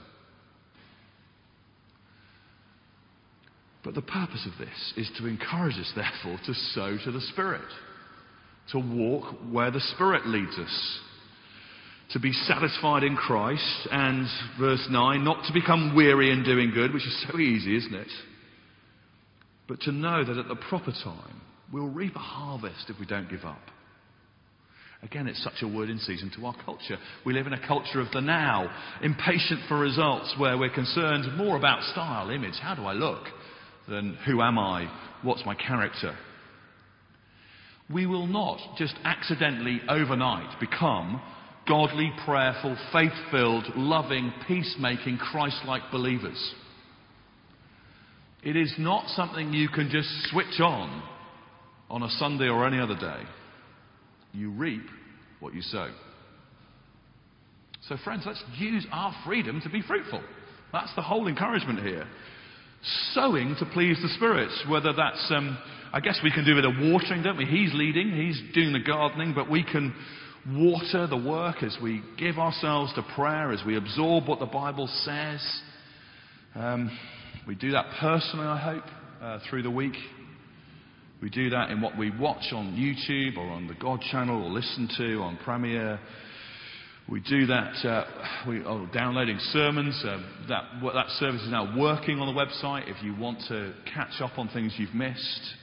But 3.84 3.94
the 3.94 4.02
purpose 4.02 4.46
of 4.50 4.58
this 4.58 4.94
is 4.96 5.10
to 5.18 5.26
encourage 5.26 5.76
us, 5.76 5.92
therefore, 5.94 6.40
to 6.46 6.54
sow 6.54 6.96
to 7.04 7.12
the 7.12 7.20
Spirit. 7.20 7.60
to 8.72 8.78
walk 8.78 9.34
where 9.50 9.70
the 9.70 9.80
Spirit 9.94 10.26
leads 10.26 10.58
us, 10.58 11.00
to 12.10 12.18
be 12.18 12.32
satisfied 12.32 13.04
in 13.04 13.14
Christ, 13.14 13.88
and 13.90 14.26
verse 14.58 14.84
9, 14.90 15.24
not 15.24 15.44
to 15.46 15.52
become 15.52 15.94
weary 15.94 16.32
in 16.32 16.44
doing 16.44 16.72
good, 16.72 16.92
which 16.92 17.06
is 17.06 17.26
so 17.30 17.38
easy, 17.38 17.76
isn't 17.76 17.94
it? 17.94 18.10
But 19.68 19.80
to 19.82 19.92
know 19.92 20.24
that 20.24 20.36
at 20.36 20.48
the 20.48 20.56
proper 20.56 20.92
time, 20.92 21.40
we'll 21.72 21.88
reap 21.88 22.16
a 22.16 22.20
harvest 22.20 22.88
if 22.88 22.98
we 22.98 23.06
don't 23.06 23.30
give 23.30 23.44
up. 23.44 23.60
Again, 25.02 25.28
it's 25.28 25.42
such 25.44 25.62
a 25.62 25.68
word 25.68 25.90
in 25.90 25.98
season 25.98 26.32
to 26.36 26.46
our 26.46 26.56
culture. 26.64 26.96
We 27.24 27.34
live 27.34 27.46
in 27.46 27.52
a 27.52 27.66
culture 27.66 28.00
of 28.00 28.10
the 28.12 28.20
now, 28.20 28.70
impatient 29.02 29.60
for 29.68 29.78
results, 29.78 30.34
where 30.38 30.56
we're 30.56 30.70
concerned 30.70 31.36
more 31.36 31.56
about 31.56 31.82
style, 31.92 32.30
image, 32.30 32.58
how 32.60 32.74
do 32.74 32.82
I 32.82 32.92
look, 32.92 33.24
than 33.88 34.16
who 34.26 34.40
am 34.40 34.58
I, 34.58 34.90
what's 35.22 35.44
my 35.44 35.54
character. 35.54 36.16
We 37.92 38.06
will 38.06 38.26
not 38.26 38.58
just 38.78 38.94
accidentally 39.04 39.80
overnight 39.88 40.58
become 40.58 41.20
godly, 41.68 42.10
prayerful, 42.24 42.76
faith 42.92 43.12
filled, 43.30 43.64
loving, 43.76 44.32
peacemaking, 44.48 45.18
Christ 45.18 45.60
like 45.66 45.82
believers. 45.92 46.54
It 48.42 48.56
is 48.56 48.74
not 48.78 49.08
something 49.10 49.52
you 49.52 49.68
can 49.68 49.90
just 49.90 50.08
switch 50.30 50.60
on 50.60 51.02
on 51.88 52.02
a 52.02 52.10
Sunday 52.10 52.48
or 52.48 52.66
any 52.66 52.78
other 52.78 52.96
day. 52.96 53.22
You 54.32 54.50
reap 54.50 54.82
what 55.40 55.54
you 55.54 55.62
sow. 55.62 55.90
So, 57.88 57.96
friends, 58.02 58.24
let's 58.26 58.42
use 58.58 58.86
our 58.90 59.14
freedom 59.24 59.60
to 59.62 59.70
be 59.70 59.82
fruitful. 59.82 60.20
That's 60.72 60.94
the 60.96 61.02
whole 61.02 61.28
encouragement 61.28 61.80
here. 61.80 62.06
Sowing 63.12 63.56
to 63.58 63.66
please 63.66 63.98
the 64.02 64.08
Spirit, 64.16 64.50
whether 64.68 64.92
that's, 64.92 65.32
um, 65.34 65.56
I 65.92 66.00
guess 66.00 66.18
we 66.22 66.32
can 66.32 66.44
do 66.44 66.52
a 66.52 66.62
bit 66.62 66.64
of 66.64 66.92
watering, 66.92 67.22
don't 67.22 67.36
we? 67.36 67.46
He's 67.46 67.72
leading, 67.74 68.10
He's 68.10 68.40
doing 68.54 68.72
the 68.72 68.80
gardening, 68.80 69.34
but 69.34 69.50
we 69.50 69.62
can 69.62 69.94
water 70.48 71.06
the 71.06 71.16
work 71.16 71.62
as 71.62 71.76
we 71.82 72.02
give 72.18 72.38
ourselves 72.38 72.92
to 72.94 73.02
prayer, 73.14 73.52
as 73.52 73.62
we 73.64 73.76
absorb 73.76 74.28
what 74.28 74.38
the 74.40 74.46
Bible 74.46 74.88
says. 75.04 75.60
Um, 76.54 76.96
we 77.46 77.54
do 77.54 77.72
that 77.72 77.86
personally, 78.00 78.46
I 78.46 78.58
hope, 78.58 78.84
uh, 79.22 79.38
through 79.48 79.62
the 79.62 79.70
week. 79.70 79.94
We 81.22 81.30
do 81.30 81.48
that 81.50 81.70
in 81.70 81.80
what 81.80 81.96
we 81.96 82.10
watch 82.10 82.52
on 82.52 82.74
YouTube 82.74 83.38
or 83.38 83.48
on 83.48 83.66
the 83.68 83.74
God 83.74 84.02
channel 84.12 84.44
or 84.44 84.50
listen 84.50 84.88
to 84.98 85.22
on 85.22 85.38
Premier. 85.38 85.98
We 87.08 87.20
do 87.20 87.46
that, 87.46 87.88
uh, 87.88 88.04
we 88.46 88.62
are 88.64 88.86
downloading 88.92 89.38
sermons. 89.52 89.98
Uh, 90.04 90.18
that, 90.48 90.64
that 90.92 91.08
service 91.18 91.40
is 91.40 91.50
now 91.50 91.74
working 91.78 92.18
on 92.18 92.34
the 92.34 92.38
website 92.38 92.90
if 92.90 93.02
you 93.02 93.14
want 93.14 93.38
to 93.48 93.72
catch 93.94 94.20
up 94.20 94.38
on 94.38 94.48
things 94.48 94.74
you've 94.76 94.94
missed. 94.94 95.54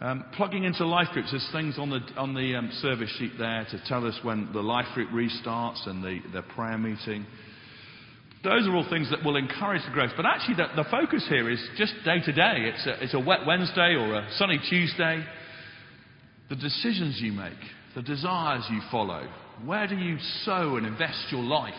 Um, 0.00 0.24
plugging 0.34 0.64
into 0.64 0.86
life 0.86 1.08
groups, 1.12 1.30
there's 1.32 1.48
things 1.50 1.76
on 1.78 1.90
the, 1.90 2.00
on 2.16 2.34
the 2.34 2.54
um, 2.54 2.70
service 2.80 3.10
sheet 3.18 3.32
there 3.38 3.66
to 3.70 3.82
tell 3.86 4.06
us 4.06 4.18
when 4.22 4.52
the 4.52 4.60
life 4.60 4.86
group 4.94 5.10
restarts 5.10 5.88
and 5.88 6.04
the, 6.04 6.20
the 6.32 6.42
prayer 6.42 6.78
meeting. 6.78 7.26
Those 8.44 8.68
are 8.68 8.76
all 8.76 8.86
things 8.90 9.10
that 9.10 9.24
will 9.24 9.36
encourage 9.36 9.82
the 9.86 9.90
growth. 9.90 10.10
But 10.18 10.26
actually, 10.26 10.56
the, 10.56 10.66
the 10.76 10.88
focus 10.90 11.24
here 11.30 11.48
is 11.50 11.58
just 11.78 11.94
day 12.04 12.20
to 12.20 12.32
day. 12.32 12.70
It's 12.74 12.86
a, 12.86 13.02
it's 13.02 13.14
a 13.14 13.18
wet 13.18 13.46
Wednesday 13.46 13.94
or 13.94 14.14
a 14.14 14.28
sunny 14.36 14.60
Tuesday. 14.68 15.24
The 16.50 16.56
decisions 16.56 17.18
you 17.22 17.32
make, 17.32 17.52
the 17.94 18.02
desires 18.02 18.64
you 18.70 18.82
follow. 18.90 19.26
Where 19.64 19.86
do 19.86 19.96
you 19.96 20.18
sow 20.44 20.76
and 20.76 20.86
invest 20.86 21.26
your 21.30 21.42
life 21.42 21.72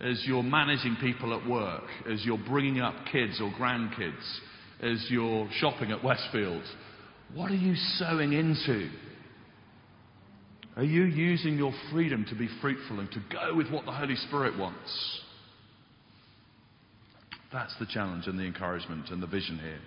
as 0.00 0.22
you're 0.26 0.42
managing 0.42 0.96
people 1.02 1.38
at 1.38 1.46
work, 1.46 1.84
as 2.10 2.24
you're 2.24 2.38
bringing 2.38 2.80
up 2.80 2.94
kids 3.12 3.38
or 3.38 3.50
grandkids, 3.50 4.38
as 4.80 5.04
you're 5.10 5.50
shopping 5.58 5.92
at 5.92 6.02
Westfield? 6.02 6.62
What 7.34 7.50
are 7.50 7.56
you 7.56 7.74
sowing 7.98 8.32
into? 8.32 8.88
Are 10.76 10.84
you 10.84 11.04
using 11.04 11.58
your 11.58 11.74
freedom 11.92 12.24
to 12.30 12.34
be 12.34 12.48
fruitful 12.62 13.00
and 13.00 13.10
to 13.12 13.22
go 13.30 13.54
with 13.54 13.70
what 13.70 13.84
the 13.84 13.92
Holy 13.92 14.16
Spirit 14.16 14.58
wants? 14.58 15.20
That's 17.52 17.74
the 17.78 17.86
challenge 17.86 18.26
and 18.26 18.38
the 18.38 18.44
encouragement 18.44 19.10
and 19.10 19.22
the 19.22 19.26
vision 19.26 19.58
here. 19.58 19.80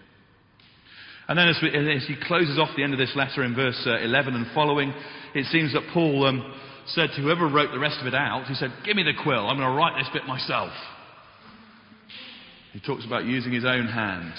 And 1.28 1.38
then 1.38 1.47
as, 1.47 1.60
we, 1.62 1.69
as 1.69 2.06
he 2.08 2.15
closes 2.28 2.58
off 2.58 2.69
the 2.76 2.84
end 2.84 2.93
of 2.93 3.00
this 3.00 3.13
letter 3.15 3.43
in 3.43 3.56
verse 3.56 3.82
uh, 3.86 4.00
11 4.00 4.34
and 4.34 4.47
following, 4.54 4.93
it 5.36 5.45
seems 5.45 5.71
that 5.74 5.84
Paul 5.93 6.26
um, 6.26 6.54
said 6.88 7.12
to 7.15 7.21
whoever 7.21 7.47
wrote 7.47 7.71
the 7.71 7.80
rest 7.80 7.97
of 8.02 8.08
it 8.08 8.15
out, 8.15 8.47
he 8.47 8.56
said, 8.56 8.71
Give 8.84 8.95
me 8.95 9.04
the 9.04 9.13
quill, 9.24 9.47
I'm 9.47 9.58
going 9.58 9.69
to 9.69 9.76
write 9.76 9.97
this 10.00 10.10
bit 10.12 10.26
myself. 10.26 10.71
He 12.74 12.80
talks 12.80 13.06
about 13.06 13.26
using 13.26 13.52
his 13.52 13.65
own 13.65 13.86
hand. 13.86 14.34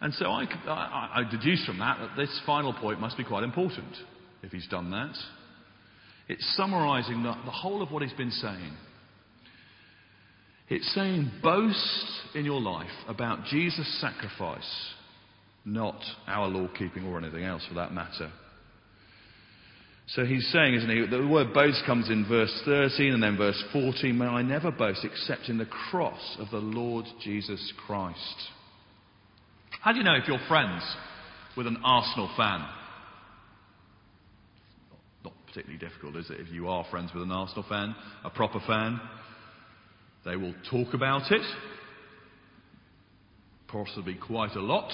And 0.00 0.12
so 0.14 0.26
I, 0.26 0.44
I, 0.66 1.10
I 1.20 1.30
deduce 1.30 1.64
from 1.64 1.78
that 1.78 1.98
that 2.00 2.16
this 2.16 2.40
final 2.44 2.72
point 2.72 3.00
must 3.00 3.16
be 3.16 3.24
quite 3.24 3.44
important 3.44 3.94
if 4.42 4.52
he's 4.52 4.66
done 4.68 4.90
that. 4.90 5.14
It's 6.28 6.56
summarizing 6.56 7.22
the, 7.22 7.34
the 7.44 7.50
whole 7.50 7.82
of 7.82 7.90
what 7.90 8.02
he's 8.02 8.12
been 8.12 8.30
saying. 8.30 8.72
It's 10.68 10.94
saying 10.94 11.30
boast 11.42 12.06
in 12.34 12.44
your 12.44 12.60
life 12.60 12.90
about 13.08 13.44
Jesus' 13.44 14.00
sacrifice, 14.00 14.94
not 15.64 16.00
our 16.26 16.48
law 16.48 16.68
keeping 16.76 17.06
or 17.06 17.18
anything 17.18 17.44
else 17.44 17.64
for 17.68 17.74
that 17.74 17.92
matter. 17.92 18.32
So 20.08 20.24
he's 20.24 20.46
saying, 20.52 20.74
isn't 20.74 20.90
he? 20.90 21.06
The 21.06 21.26
word 21.26 21.52
boast 21.52 21.82
comes 21.84 22.08
in 22.10 22.26
verse 22.28 22.62
13 22.64 23.12
and 23.12 23.22
then 23.22 23.36
verse 23.36 23.62
14. 23.72 24.16
May 24.16 24.26
I 24.26 24.42
never 24.42 24.70
boast 24.70 25.04
except 25.04 25.48
in 25.48 25.58
the 25.58 25.66
cross 25.66 26.36
of 26.38 26.48
the 26.50 26.58
Lord 26.58 27.06
Jesus 27.22 27.72
Christ. 27.86 28.36
How 29.80 29.92
do 29.92 29.98
you 29.98 30.04
know 30.04 30.14
if 30.14 30.28
you're 30.28 30.38
friends 30.48 30.82
with 31.56 31.66
an 31.66 31.78
Arsenal 31.84 32.30
fan? 32.36 32.64
Not 35.24 35.34
particularly 35.46 35.78
difficult, 35.78 36.16
is 36.16 36.30
it? 36.30 36.40
If 36.40 36.52
you 36.52 36.68
are 36.68 36.84
friends 36.88 37.10
with 37.12 37.24
an 37.24 37.32
Arsenal 37.32 37.64
fan, 37.68 37.94
a 38.24 38.30
proper 38.30 38.60
fan, 38.66 39.00
they 40.26 40.36
will 40.36 40.54
talk 40.68 40.92
about 40.92 41.30
it, 41.30 41.42
possibly 43.68 44.14
quite 44.14 44.56
a 44.56 44.60
lot. 44.60 44.90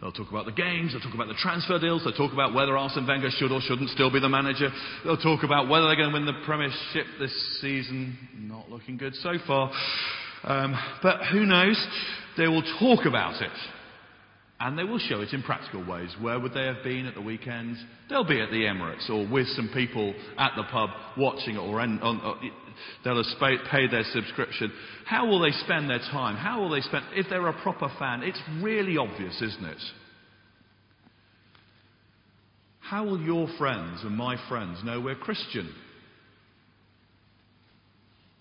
They'll 0.00 0.12
talk 0.12 0.30
about 0.30 0.46
the 0.46 0.52
games, 0.52 0.92
they'll 0.92 1.02
talk 1.02 1.14
about 1.14 1.26
the 1.26 1.34
transfer 1.34 1.80
deals, 1.80 2.04
they'll 2.04 2.12
talk 2.12 2.32
about 2.32 2.54
whether 2.54 2.78
Arsene 2.78 3.04
Wenger 3.04 3.30
should 3.30 3.50
or 3.50 3.60
shouldn't 3.60 3.90
still 3.90 4.12
be 4.12 4.20
the 4.20 4.28
manager. 4.28 4.70
They'll 5.04 5.16
talk 5.16 5.42
about 5.42 5.68
whether 5.68 5.88
they're 5.88 5.96
going 5.96 6.10
to 6.10 6.14
win 6.14 6.26
the 6.26 6.44
Premiership 6.46 7.06
this 7.18 7.60
season. 7.60 8.16
Not 8.36 8.70
looking 8.70 8.96
good 8.96 9.16
so 9.16 9.34
far. 9.44 9.72
Um, 10.44 10.78
but 11.02 11.26
who 11.32 11.44
knows? 11.44 11.84
They 12.36 12.46
will 12.46 12.62
talk 12.78 13.04
about 13.04 13.42
it. 13.42 13.50
And 14.60 14.76
they 14.76 14.82
will 14.82 14.98
show 14.98 15.20
it 15.20 15.32
in 15.32 15.42
practical 15.42 15.86
ways. 15.86 16.14
Where 16.20 16.40
would 16.40 16.52
they 16.52 16.64
have 16.64 16.82
been 16.82 17.06
at 17.06 17.14
the 17.14 17.20
weekends? 17.20 17.78
They'll 18.10 18.24
be 18.24 18.40
at 18.40 18.50
the 18.50 18.64
Emirates 18.64 19.08
or 19.08 19.28
with 19.30 19.46
some 19.48 19.70
people 19.72 20.12
at 20.36 20.52
the 20.56 20.64
pub 20.64 20.90
watching 21.16 21.54
it 21.54 21.58
or 21.58 21.80
on, 21.80 22.00
on, 22.00 22.50
they'll 23.04 23.22
have 23.22 23.62
paid 23.70 23.92
their 23.92 24.02
subscription. 24.12 24.72
How 25.04 25.28
will 25.28 25.38
they 25.38 25.52
spend 25.64 25.88
their 25.88 26.00
time? 26.00 26.36
How 26.36 26.60
will 26.60 26.70
they 26.70 26.80
spend, 26.80 27.04
if 27.12 27.26
they're 27.30 27.46
a 27.46 27.62
proper 27.62 27.88
fan? 28.00 28.24
It's 28.24 28.40
really 28.60 28.96
obvious, 28.96 29.40
isn't 29.40 29.64
it? 29.64 29.82
How 32.80 33.04
will 33.04 33.20
your 33.20 33.48
friends 33.58 34.00
and 34.02 34.16
my 34.16 34.36
friends 34.48 34.78
know 34.82 35.00
we're 35.00 35.14
Christian? 35.14 35.72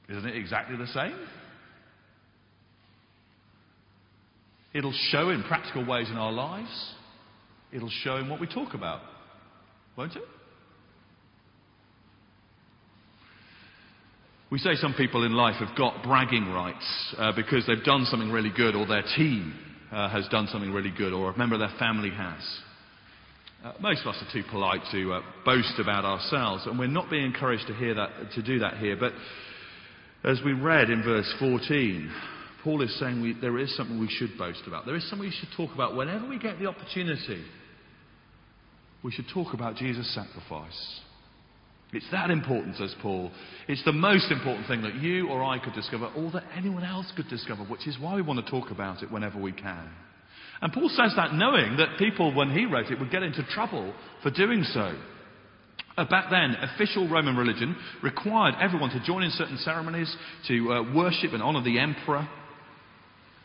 Isn't 0.09 0.25
it 0.25 0.35
exactly 0.35 0.77
the 0.77 0.87
same? 0.87 1.27
It'll 4.77 4.93
show 5.09 5.31
in 5.31 5.41
practical 5.41 5.83
ways 5.83 6.07
in 6.11 6.17
our 6.17 6.31
lives. 6.31 6.93
It'll 7.73 7.89
show 7.89 8.17
in 8.17 8.29
what 8.29 8.39
we 8.39 8.45
talk 8.45 8.75
about. 8.75 9.01
Won't 9.97 10.15
it? 10.15 10.21
We 14.51 14.59
say 14.59 14.75
some 14.75 14.93
people 14.93 15.25
in 15.25 15.31
life 15.31 15.55
have 15.55 15.75
got 15.75 16.03
bragging 16.03 16.49
rights 16.49 17.15
uh, 17.17 17.31
because 17.35 17.65
they've 17.65 17.83
done 17.83 18.05
something 18.05 18.29
really 18.29 18.51
good, 18.55 18.75
or 18.75 18.85
their 18.85 19.03
team 19.15 19.55
uh, 19.91 20.09
has 20.09 20.27
done 20.27 20.47
something 20.51 20.71
really 20.71 20.93
good, 20.95 21.11
or 21.11 21.31
a 21.31 21.37
member 21.39 21.55
of 21.55 21.59
their 21.59 21.73
family 21.79 22.11
has. 22.11 22.59
Uh, 23.65 23.73
most 23.81 24.01
of 24.01 24.09
us 24.09 24.21
are 24.21 24.31
too 24.31 24.43
polite 24.51 24.81
to 24.91 25.13
uh, 25.13 25.21
boast 25.43 25.79
about 25.79 26.05
ourselves, 26.05 26.67
and 26.67 26.77
we're 26.77 26.85
not 26.85 27.09
being 27.09 27.25
encouraged 27.25 27.65
to 27.65 27.73
hear 27.73 27.95
that 27.95 28.11
to 28.35 28.43
do 28.43 28.59
that 28.59 28.77
here. 28.77 28.95
But 28.95 29.13
as 30.23 30.39
we 30.45 30.53
read 30.53 30.91
in 30.91 31.01
verse 31.01 31.33
14, 31.39 32.11
Paul 32.67 32.81
is 32.81 32.99
saying 32.99 33.21
we, 33.21 33.31
there 33.39 33.57
is 33.57 33.73
something 33.77 33.97
we 33.97 34.09
should 34.09 34.37
boast 34.37 34.63
about. 34.67 34.85
There 34.85 34.97
is 34.97 35.09
something 35.09 35.25
we 35.25 35.33
should 35.33 35.47
talk 35.55 35.73
about 35.73 35.95
whenever 35.95 36.27
we 36.27 36.37
get 36.37 36.59
the 36.59 36.65
opportunity. 36.65 37.41
We 39.05 39.11
should 39.13 39.27
talk 39.33 39.53
about 39.53 39.77
Jesus' 39.77 40.13
sacrifice. 40.13 40.99
It's 41.93 42.11
that 42.11 42.29
important, 42.29 42.75
says 42.75 42.93
Paul. 43.01 43.31
It's 43.69 43.85
the 43.85 43.93
most 43.93 44.33
important 44.33 44.67
thing 44.67 44.81
that 44.81 44.95
you 44.95 45.29
or 45.29 45.45
I 45.45 45.63
could 45.63 45.75
discover, 45.75 46.07
or 46.07 46.29
that 46.31 46.43
anyone 46.57 46.83
else 46.83 47.09
could 47.15 47.29
discover, 47.29 47.63
which 47.63 47.87
is 47.87 47.97
why 48.01 48.15
we 48.15 48.21
want 48.21 48.45
to 48.45 48.51
talk 48.51 48.69
about 48.69 49.01
it 49.01 49.09
whenever 49.09 49.39
we 49.39 49.53
can. 49.53 49.89
And 50.61 50.73
Paul 50.73 50.89
says 50.89 51.13
that 51.15 51.35
knowing 51.35 51.77
that 51.77 51.97
people, 51.97 52.35
when 52.35 52.51
he 52.51 52.65
wrote 52.65 52.91
it, 52.91 52.99
would 52.99 53.11
get 53.11 53.23
into 53.23 53.43
trouble 53.53 53.93
for 54.23 54.29
doing 54.29 54.65
so. 54.73 54.93
Uh, 55.97 56.03
back 56.09 56.29
then, 56.29 56.53
official 56.73 57.07
Roman 57.07 57.37
religion 57.37 57.77
required 58.03 58.55
everyone 58.59 58.89
to 58.89 59.01
join 59.05 59.23
in 59.23 59.31
certain 59.31 59.57
ceremonies, 59.59 60.13
to 60.49 60.73
uh, 60.73 60.93
worship 60.93 61.31
and 61.31 61.41
honour 61.41 61.63
the 61.63 61.79
emperor. 61.79 62.27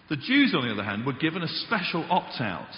The 0.08 0.16
Jews, 0.16 0.54
on 0.54 0.66
the 0.66 0.72
other 0.72 0.84
hand, 0.84 1.06
were 1.06 1.12
given 1.12 1.42
a 1.42 1.48
special 1.48 2.06
opt 2.10 2.40
out. 2.40 2.74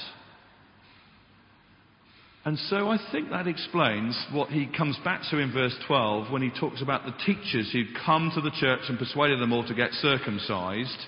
And 2.45 2.59
so 2.59 2.89
I 2.91 2.99
think 3.11 3.31
that 3.31 3.47
explains 3.47 4.23
what 4.31 4.51
he 4.51 4.67
comes 4.67 4.99
back 5.03 5.23
to 5.31 5.39
in 5.39 5.51
verse 5.51 5.75
12 5.87 6.31
when 6.31 6.43
he 6.43 6.51
talks 6.61 6.83
about 6.83 7.07
the 7.07 7.15
teachers 7.25 7.71
who'd 7.73 7.97
come 8.05 8.31
to 8.35 8.43
the 8.43 8.51
church 8.61 8.83
and 8.89 8.99
persuaded 8.99 9.41
them 9.41 9.53
all 9.53 9.67
to 9.67 9.75
get 9.75 9.93
circumcised. 9.93 10.99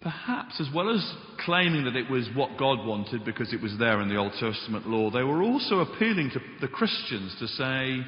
Perhaps, 0.00 0.60
as 0.60 0.68
well 0.74 0.90
as 0.92 1.14
claiming 1.44 1.84
that 1.84 1.94
it 1.94 2.10
was 2.10 2.28
what 2.34 2.58
God 2.58 2.84
wanted 2.84 3.24
because 3.24 3.52
it 3.52 3.62
was 3.62 3.76
there 3.78 4.00
in 4.00 4.08
the 4.08 4.16
Old 4.16 4.32
Testament 4.38 4.88
law, 4.88 5.10
they 5.10 5.22
were 5.22 5.42
also 5.42 5.80
appealing 5.80 6.30
to 6.34 6.40
the 6.60 6.68
Christians 6.68 7.36
to 7.38 7.46
say, 7.46 8.00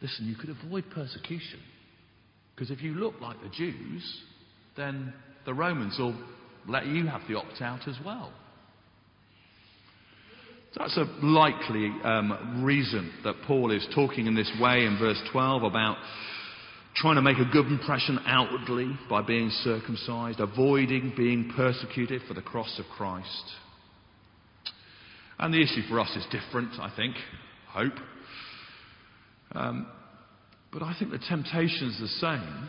listen, 0.00 0.26
you 0.26 0.36
could 0.36 0.50
avoid 0.50 0.84
persecution. 0.90 1.58
Because 2.62 2.78
if 2.78 2.84
you 2.84 2.94
look 2.94 3.20
like 3.20 3.42
the 3.42 3.48
Jews, 3.48 4.20
then 4.76 5.12
the 5.44 5.52
Romans 5.52 5.96
will 5.98 6.14
let 6.68 6.86
you 6.86 7.08
have 7.08 7.22
the 7.28 7.34
opt 7.34 7.60
out 7.60 7.88
as 7.88 7.96
well. 8.06 8.32
That's 10.76 10.96
a 10.96 11.06
likely 11.26 11.90
um, 12.04 12.62
reason 12.64 13.12
that 13.24 13.34
Paul 13.48 13.72
is 13.72 13.84
talking 13.96 14.28
in 14.28 14.36
this 14.36 14.48
way 14.60 14.84
in 14.84 14.96
verse 14.96 15.20
12 15.32 15.64
about 15.64 15.96
trying 16.94 17.16
to 17.16 17.22
make 17.22 17.38
a 17.38 17.50
good 17.52 17.66
impression 17.66 18.20
outwardly 18.26 18.96
by 19.10 19.22
being 19.22 19.50
circumcised, 19.64 20.38
avoiding 20.38 21.14
being 21.16 21.50
persecuted 21.56 22.22
for 22.28 22.34
the 22.34 22.42
cross 22.42 22.78
of 22.78 22.84
Christ. 22.96 23.44
And 25.40 25.52
the 25.52 25.60
issue 25.60 25.82
for 25.88 25.98
us 25.98 26.14
is 26.14 26.24
different, 26.30 26.78
I 26.78 26.92
think. 26.94 27.16
Hope. 27.72 27.98
Um, 29.50 29.88
but 30.72 30.82
I 30.82 30.96
think 30.98 31.10
the 31.10 31.18
temptation 31.18 31.88
is 31.88 31.98
the 32.00 32.08
same 32.08 32.68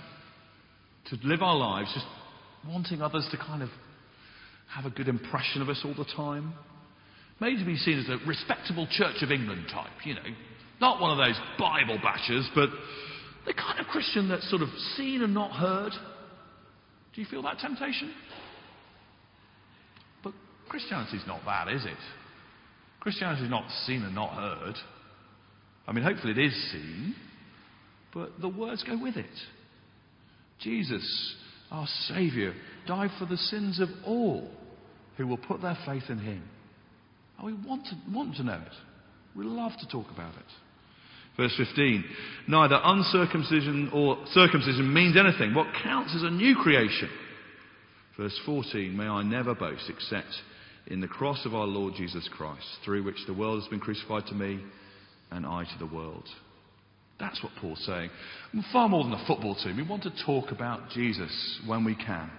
to 1.09 1.27
live 1.27 1.41
our 1.41 1.55
lives 1.55 1.91
just 1.93 2.05
wanting 2.67 3.01
others 3.01 3.27
to 3.31 3.37
kind 3.37 3.63
of 3.63 3.69
have 4.69 4.85
a 4.85 4.89
good 4.89 5.07
impression 5.07 5.61
of 5.61 5.69
us 5.69 5.81
all 5.85 5.93
the 5.93 6.09
time, 6.15 6.53
made 7.39 7.57
to 7.59 7.65
be 7.65 7.77
seen 7.77 7.99
as 7.99 8.09
a 8.09 8.17
respectable 8.27 8.87
Church 8.91 9.21
of 9.21 9.31
England 9.31 9.65
type, 9.71 9.91
you 10.05 10.15
know. 10.15 10.21
Not 10.81 10.99
one 10.99 11.11
of 11.11 11.17
those 11.17 11.39
Bible 11.57 11.97
bashers, 11.97 12.47
but 12.55 12.69
the 13.45 13.53
kind 13.53 13.79
of 13.79 13.85
Christian 13.87 14.29
that's 14.29 14.49
sort 14.49 14.61
of 14.61 14.69
seen 14.95 15.21
and 15.21 15.33
not 15.33 15.51
heard. 15.51 15.91
Do 17.13 17.21
you 17.21 17.27
feel 17.27 17.43
that 17.43 17.59
temptation? 17.59 18.13
But 20.23 20.33
Christianity's 20.67 21.23
not 21.27 21.41
that, 21.45 21.71
is 21.71 21.85
it? 21.85 21.97
Christianity's 22.99 23.49
not 23.49 23.69
seen 23.85 24.03
and 24.03 24.15
not 24.15 24.33
heard. 24.33 24.75
I 25.87 25.91
mean, 25.91 26.03
hopefully 26.03 26.31
it 26.31 26.39
is 26.39 26.71
seen, 26.71 27.15
but 28.13 28.39
the 28.41 28.49
words 28.49 28.83
go 28.83 28.97
with 29.01 29.17
it. 29.17 29.25
Jesus, 30.59 31.35
our 31.71 31.87
Saviour, 32.07 32.53
died 32.87 33.09
for 33.17 33.25
the 33.25 33.37
sins 33.37 33.79
of 33.79 33.89
all 34.05 34.49
who 35.17 35.27
will 35.27 35.37
put 35.37 35.61
their 35.61 35.77
faith 35.85 36.03
in 36.09 36.19
Him. 36.19 36.43
And 37.37 37.47
we 37.47 37.67
want 37.67 37.85
to, 37.85 37.95
want 38.11 38.35
to 38.35 38.43
know 38.43 38.53
it. 38.53 38.73
We 39.35 39.45
love 39.45 39.71
to 39.79 39.87
talk 39.87 40.11
about 40.11 40.35
it. 40.35 40.45
Verse 41.37 41.53
15 41.57 42.03
Neither 42.47 42.79
uncircumcision 42.83 43.89
or 43.93 44.23
circumcision 44.31 44.93
means 44.93 45.17
anything. 45.17 45.55
What 45.55 45.67
counts 45.83 46.13
is 46.13 46.23
a 46.23 46.29
new 46.29 46.55
creation. 46.55 47.09
Verse 48.17 48.39
14 48.45 48.95
May 48.95 49.05
I 49.05 49.23
never 49.23 49.55
boast 49.55 49.89
except 49.89 50.33
in 50.87 51.01
the 51.01 51.07
cross 51.07 51.45
of 51.45 51.55
our 51.55 51.65
Lord 51.65 51.95
Jesus 51.95 52.29
Christ, 52.35 52.65
through 52.85 53.03
which 53.03 53.25
the 53.25 53.33
world 53.33 53.61
has 53.61 53.69
been 53.69 53.79
crucified 53.79 54.27
to 54.27 54.35
me 54.35 54.59
and 55.31 55.45
I 55.45 55.63
to 55.63 55.79
the 55.79 55.93
world. 55.93 56.27
That's 57.19 57.41
what 57.43 57.51
Paul's 57.61 57.83
saying. 57.85 58.09
Far 58.71 58.89
more 58.89 59.03
than 59.03 59.13
a 59.13 59.25
football 59.25 59.55
team, 59.55 59.77
we 59.77 59.83
want 59.83 60.03
to 60.03 60.11
talk 60.25 60.51
about 60.51 60.89
Jesus 60.89 61.59
when 61.65 61.85
we 61.85 61.95
can. 61.95 62.29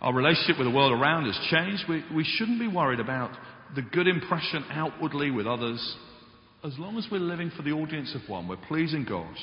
Our 0.00 0.14
relationship 0.14 0.58
with 0.58 0.68
the 0.68 0.74
world 0.74 0.92
around 0.92 1.26
has 1.26 1.38
changed. 1.50 1.84
We, 1.88 2.04
we 2.14 2.24
shouldn't 2.24 2.60
be 2.60 2.68
worried 2.68 3.00
about 3.00 3.32
the 3.74 3.82
good 3.82 4.06
impression 4.06 4.64
outwardly 4.70 5.30
with 5.30 5.46
others. 5.46 5.96
As 6.64 6.72
long 6.78 6.96
as 6.96 7.06
we're 7.10 7.18
living 7.18 7.50
for 7.56 7.62
the 7.62 7.72
audience 7.72 8.14
of 8.14 8.28
one, 8.28 8.48
we're 8.48 8.56
pleasing 8.56 9.04
God. 9.04 9.34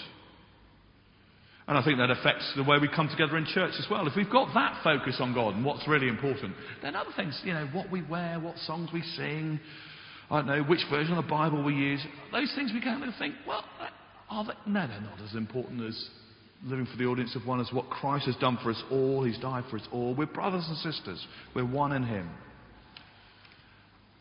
And 1.67 1.77
I 1.77 1.83
think 1.83 1.97
that 1.97 2.11
affects 2.11 2.53
the 2.55 2.63
way 2.63 2.77
we 2.79 2.87
come 2.87 3.09
together 3.09 3.37
in 3.37 3.45
church 3.45 3.73
as 3.79 3.87
well. 3.89 4.07
If 4.07 4.15
we've 4.15 4.29
got 4.29 4.53
that 4.53 4.81
focus 4.83 5.17
on 5.19 5.33
God 5.33 5.55
and 5.55 5.65
what's 5.65 5.87
really 5.87 6.07
important, 6.07 6.53
then 6.81 6.95
other 6.95 7.09
things, 7.15 7.39
you 7.43 7.53
know, 7.53 7.67
what 7.73 7.91
we 7.91 8.03
wear, 8.03 8.39
what 8.39 8.57
songs 8.59 8.89
we 8.93 9.01
sing, 9.01 9.59
I 10.29 10.37
don't 10.37 10.47
know, 10.47 10.63
which 10.63 10.81
version 10.89 11.15
of 11.17 11.23
the 11.23 11.29
Bible 11.29 11.63
we 11.63 11.75
use, 11.75 12.05
those 12.31 12.51
things 12.55 12.71
we 12.73 12.81
kind 12.81 13.03
of 13.03 13.13
think, 13.19 13.35
well, 13.47 13.63
are 14.29 14.45
they? 14.45 14.53
No, 14.65 14.87
they're 14.87 15.01
not 15.01 15.21
as 15.21 15.35
important 15.35 15.81
as 15.81 16.09
living 16.63 16.87
for 16.87 16.97
the 16.97 17.05
audience 17.05 17.35
of 17.35 17.45
one 17.45 17.59
as 17.59 17.71
what 17.71 17.89
Christ 17.89 18.25
has 18.25 18.35
done 18.37 18.57
for 18.63 18.71
us 18.71 18.83
all. 18.89 19.23
He's 19.23 19.37
died 19.37 19.65
for 19.69 19.77
us 19.77 19.87
all. 19.91 20.15
We're 20.15 20.25
brothers 20.25 20.65
and 20.67 20.77
sisters. 20.77 21.25
We're 21.53 21.65
one 21.65 21.91
in 21.91 22.03
Him. 22.03 22.29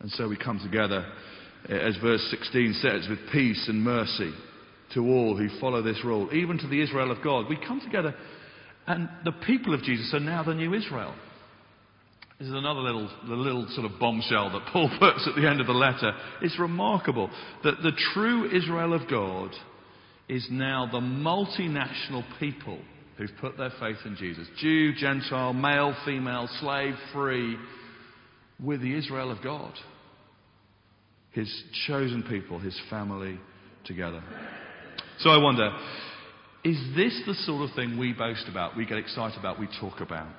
And 0.01 0.11
so 0.11 0.29
we 0.29 0.37
come 0.37 0.61
together, 0.63 1.07
eh, 1.69 1.75
as 1.75 1.97
verse 2.03 2.27
16 2.31 2.75
says, 2.83 3.09
with 3.09 3.19
peace 3.33 3.65
and 3.69 3.83
mercy 3.83 4.33
to 4.93 5.01
all 5.01 5.37
who 5.37 5.49
follow 5.59 5.81
this 5.83 6.05
rule, 6.05 6.29
even 6.35 6.59
to 6.59 6.69
the 6.69 6.83
Israel 6.83 7.11
of 7.11 7.23
God. 7.25 7.49
We 7.49 7.57
come 7.57 7.81
together, 7.81 8.15
and 8.87 9.09
the 9.25 9.33
people 9.33 9.73
of 9.73 9.83
Jesus 9.83 10.13
are 10.13 10.21
now 10.21 10.43
the 10.43 10.55
new 10.55 10.75
Israel. 10.75 11.15
This 12.39 12.49
is 12.49 12.55
another 12.55 12.81
little, 12.81 13.09
the 13.29 13.35
little 13.35 13.67
sort 13.71 13.91
of 13.91 13.99
bombshell 14.01 14.51
that 14.51 14.73
Paul 14.73 14.91
puts 14.99 15.29
at 15.29 15.41
the 15.41 15.49
end 15.49 15.61
of 15.61 15.67
the 15.67 15.73
letter. 15.73 16.13
It's 16.43 16.59
remarkable 16.59 17.31
that 17.63 17.83
the 17.83 17.93
true 18.13 18.51
Israel 18.51 18.93
of 18.93 19.09
God 19.09 19.51
is 20.29 20.47
now 20.51 20.89
the 20.91 21.01
multinational 21.01 22.25
people 22.41 22.79
who've 23.17 23.31
put 23.41 23.57
their 23.57 23.73
faith 23.79 23.99
in 24.05 24.17
Jesus. 24.17 24.49
Jew, 24.59 24.95
Gentile, 24.95 25.53
male, 25.53 25.95
female, 26.05 26.49
slave, 26.61 26.95
free, 27.13 27.57
with 28.63 28.81
the 28.81 28.97
Israel 28.97 29.31
of 29.31 29.43
God. 29.43 29.73
His 31.31 31.49
chosen 31.87 32.25
people, 32.25 32.59
his 32.59 32.79
family 32.91 33.39
together. 33.85 34.23
So 35.21 35.31
I 35.31 35.39
wonder, 35.39 35.71
is 36.65 36.79
this 36.97 37.21
the 37.27 37.35
sort 37.35 37.69
of 37.69 37.77
thing 37.77 37.99
we 37.99 38.13
boast 38.13 38.47
about, 38.49 38.77
we 38.77 38.87
get 38.87 38.99
excited 38.99 39.39
about, 39.39 39.61
we 39.61 39.69
talk 39.81 40.01
about? 40.01 40.37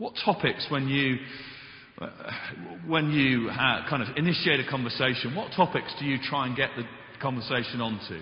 What 0.00 0.14
topics, 0.24 0.66
when 0.70 0.88
you, 0.88 1.18
uh, 2.00 2.08
when 2.86 3.10
you 3.10 3.50
kind 3.50 4.02
of 4.02 4.16
initiate 4.16 4.58
a 4.58 4.66
conversation, 4.66 5.34
what 5.34 5.52
topics 5.54 5.92
do 5.98 6.06
you 6.06 6.16
try 6.22 6.46
and 6.46 6.56
get 6.56 6.70
the 6.74 6.84
conversation 7.20 7.82
onto? 7.82 8.18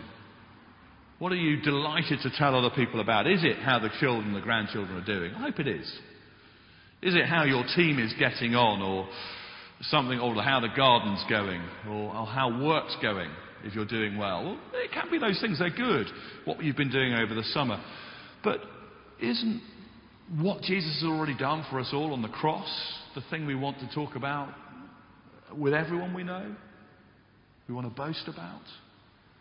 What 1.20 1.30
are 1.30 1.36
you 1.36 1.62
delighted 1.62 2.18
to 2.24 2.30
tell 2.36 2.56
other 2.56 2.74
people 2.74 3.00
about? 3.00 3.28
Is 3.28 3.44
it 3.44 3.58
how 3.58 3.78
the 3.78 3.90
children, 4.00 4.34
the 4.34 4.40
grandchildren 4.40 5.00
are 5.00 5.04
doing? 5.04 5.32
I 5.36 5.42
hope 5.42 5.60
it 5.60 5.68
is. 5.68 5.86
Is 7.00 7.14
it 7.14 7.26
how 7.26 7.44
your 7.44 7.62
team 7.76 8.00
is 8.00 8.12
getting 8.18 8.56
on 8.56 8.82
or 8.82 9.08
something, 9.82 10.18
or 10.18 10.34
how 10.42 10.58
the 10.58 10.74
garden's 10.76 11.24
going 11.30 11.62
or, 11.88 12.12
or 12.12 12.26
how 12.26 12.60
work's 12.60 12.96
going 13.00 13.30
if 13.62 13.76
you're 13.76 13.86
doing 13.86 14.18
well? 14.18 14.44
Well, 14.44 14.58
it 14.74 14.90
can 14.90 15.12
be 15.12 15.18
those 15.18 15.40
things. 15.40 15.60
They're 15.60 15.70
good. 15.70 16.08
What 16.44 16.60
you've 16.60 16.76
been 16.76 16.90
doing 16.90 17.14
over 17.14 17.36
the 17.36 17.44
summer. 17.52 17.80
But 18.42 18.62
isn't 19.20 19.62
what 20.36 20.62
Jesus 20.62 21.00
has 21.00 21.08
already 21.08 21.36
done 21.36 21.64
for 21.70 21.80
us 21.80 21.90
all 21.92 22.12
on 22.12 22.22
the 22.22 22.28
cross 22.28 22.68
the 23.14 23.22
thing 23.30 23.46
we 23.46 23.54
want 23.54 23.78
to 23.80 23.94
talk 23.94 24.14
about 24.14 24.52
with 25.56 25.74
everyone 25.74 26.14
we 26.14 26.22
know? 26.22 26.54
We 27.68 27.74
want 27.74 27.86
to 27.86 27.94
boast 27.94 28.28
about? 28.28 28.62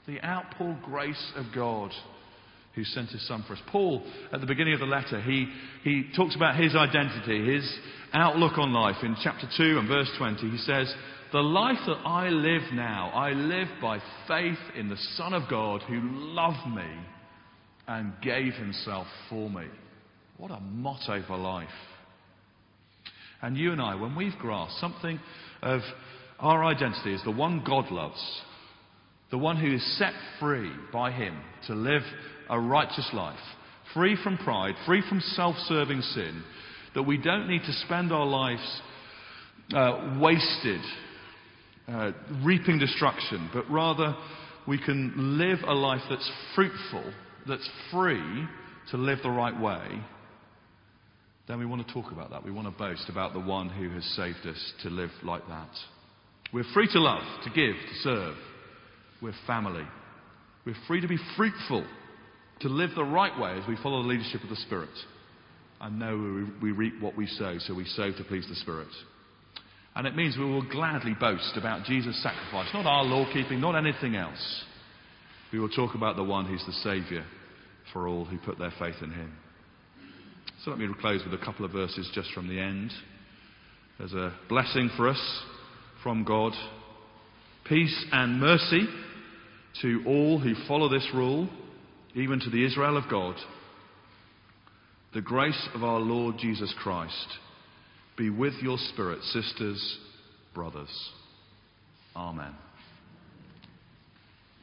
the 0.07 0.21
outpoured 0.21 0.81
grace 0.83 1.31
of 1.35 1.45
God 1.53 1.91
who 2.73 2.83
sent 2.83 3.09
his 3.09 3.27
son 3.27 3.43
for 3.45 3.53
us. 3.53 3.59
Paul, 3.67 4.03
at 4.31 4.39
the 4.39 4.47
beginning 4.47 4.73
of 4.73 4.79
the 4.79 4.85
letter, 4.85 5.21
he, 5.21 5.47
he 5.83 6.05
talks 6.15 6.35
about 6.35 6.59
his 6.59 6.75
identity, 6.75 7.53
his 7.53 7.79
outlook 8.13 8.57
on 8.57 8.71
life. 8.71 8.97
In 9.03 9.15
chapter 9.21 9.47
2 9.57 9.79
and 9.79 9.87
verse 9.87 10.09
20, 10.17 10.49
he 10.49 10.57
says, 10.57 10.93
The 11.33 11.39
life 11.39 11.79
that 11.85 11.99
I 12.05 12.29
live 12.29 12.61
now, 12.73 13.09
I 13.09 13.31
live 13.31 13.67
by 13.81 13.99
faith 14.27 14.59
in 14.75 14.89
the 14.89 14.97
Son 15.15 15.33
of 15.33 15.49
God 15.49 15.81
who 15.81 15.99
loved 16.01 16.67
me 16.73 16.89
and 17.87 18.13
gave 18.21 18.53
himself 18.53 19.07
for 19.29 19.49
me. 19.49 19.65
What 20.37 20.51
a 20.51 20.59
motto 20.59 21.23
for 21.25 21.37
life. 21.37 21.67
And 23.41 23.57
you 23.57 23.71
and 23.71 23.81
I, 23.81 23.95
when 23.95 24.15
we've 24.15 24.37
grasped 24.39 24.79
something 24.79 25.19
of 25.61 25.81
our 26.39 26.63
identity 26.63 27.13
as 27.13 27.23
the 27.23 27.31
one 27.31 27.63
God 27.65 27.91
loves, 27.91 28.41
the 29.31 29.37
one 29.37 29.57
who 29.57 29.73
is 29.73 29.97
set 29.97 30.13
free 30.39 30.71
by 30.93 31.11
Him 31.11 31.39
to 31.67 31.73
live 31.73 32.03
a 32.49 32.59
righteous 32.59 33.09
life, 33.13 33.39
free 33.93 34.17
from 34.23 34.37
pride, 34.37 34.75
free 34.85 35.03
from 35.07 35.21
self 35.21 35.55
serving 35.67 36.01
sin, 36.01 36.43
that 36.93 37.03
we 37.03 37.17
don't 37.17 37.47
need 37.47 37.63
to 37.63 37.73
spend 37.85 38.11
our 38.11 38.25
lives 38.25 38.81
uh, 39.73 40.17
wasted, 40.19 40.81
uh, 41.87 42.11
reaping 42.43 42.79
destruction, 42.79 43.49
but 43.53 43.69
rather 43.69 44.15
we 44.67 44.77
can 44.77 45.37
live 45.37 45.59
a 45.67 45.73
life 45.73 46.01
that's 46.09 46.31
fruitful, 46.55 47.11
that's 47.47 47.69
free 47.91 48.45
to 48.91 48.97
live 48.97 49.19
the 49.23 49.29
right 49.29 49.59
way, 49.59 50.01
then 51.47 51.59
we 51.59 51.65
want 51.65 51.85
to 51.87 51.93
talk 51.93 52.11
about 52.11 52.31
that. 52.31 52.43
We 52.43 52.51
want 52.51 52.67
to 52.67 52.77
boast 52.77 53.09
about 53.09 53.33
the 53.33 53.39
one 53.39 53.69
who 53.69 53.89
has 53.91 54.03
saved 54.15 54.45
us 54.45 54.73
to 54.83 54.89
live 54.89 55.11
like 55.23 55.47
that. 55.47 55.69
We're 56.53 56.65
free 56.73 56.89
to 56.91 56.99
love, 56.99 57.23
to 57.43 57.49
give, 57.49 57.75
to 57.75 57.95
serve. 58.01 58.35
We're 59.21 59.33
family. 59.45 59.85
We're 60.65 60.75
free 60.87 61.01
to 61.01 61.07
be 61.07 61.17
fruitful, 61.35 61.85
to 62.61 62.69
live 62.69 62.91
the 62.95 63.03
right 63.03 63.37
way 63.39 63.53
as 63.53 63.67
we 63.67 63.77
follow 63.81 64.01
the 64.01 64.09
leadership 64.09 64.43
of 64.43 64.49
the 64.49 64.55
Spirit. 64.57 64.89
And 65.79 65.99
know 65.99 66.47
we 66.61 66.71
reap 66.71 67.01
what 67.01 67.15
we 67.15 67.27
sow, 67.27 67.57
so 67.59 67.73
we 67.73 67.85
sow 67.85 68.11
to 68.11 68.23
please 68.25 68.45
the 68.49 68.55
Spirit. 68.55 68.87
And 69.95 70.05
it 70.05 70.15
means 70.15 70.37
we 70.37 70.45
will 70.45 70.67
gladly 70.69 71.15
boast 71.19 71.53
about 71.57 71.85
Jesus' 71.85 72.21
sacrifice, 72.21 72.69
not 72.73 72.85
our 72.85 73.03
law 73.03 73.25
keeping, 73.31 73.61
not 73.61 73.75
anything 73.75 74.15
else. 74.15 74.63
We 75.53 75.59
will 75.59 75.69
talk 75.69 75.95
about 75.95 76.17
the 76.17 76.23
one 76.23 76.45
who's 76.45 76.63
the 76.65 76.73
Saviour 76.73 77.23
for 77.93 78.07
all 78.07 78.25
who 78.25 78.37
put 78.37 78.59
their 78.59 78.73
faith 78.77 78.95
in 79.01 79.11
him. 79.11 79.31
So 80.63 80.71
let 80.71 80.79
me 80.79 80.87
close 80.99 81.21
with 81.23 81.39
a 81.39 81.45
couple 81.45 81.65
of 81.65 81.71
verses 81.71 82.09
just 82.13 82.31
from 82.33 82.47
the 82.47 82.59
end. 82.59 82.91
There's 83.99 84.13
a 84.13 84.33
blessing 84.49 84.89
for 84.97 85.07
us 85.07 85.43
from 86.03 86.23
God 86.23 86.53
peace 87.67 88.05
and 88.11 88.39
mercy 88.39 88.87
to 89.81 90.01
all 90.07 90.39
who 90.39 90.53
follow 90.67 90.89
this 90.89 91.07
rule, 91.13 91.49
even 92.15 92.39
to 92.39 92.49
the 92.49 92.65
Israel 92.65 92.97
of 92.97 93.09
God. 93.09 93.35
The 95.13 95.21
grace 95.21 95.67
of 95.73 95.83
our 95.83 95.99
Lord 95.99 96.35
Jesus 96.39 96.73
Christ 96.81 97.27
be 98.17 98.29
with 98.29 98.53
your 98.61 98.77
spirit, 98.77 99.21
sisters, 99.23 99.97
brothers. 100.53 101.11
Amen. 102.15 102.53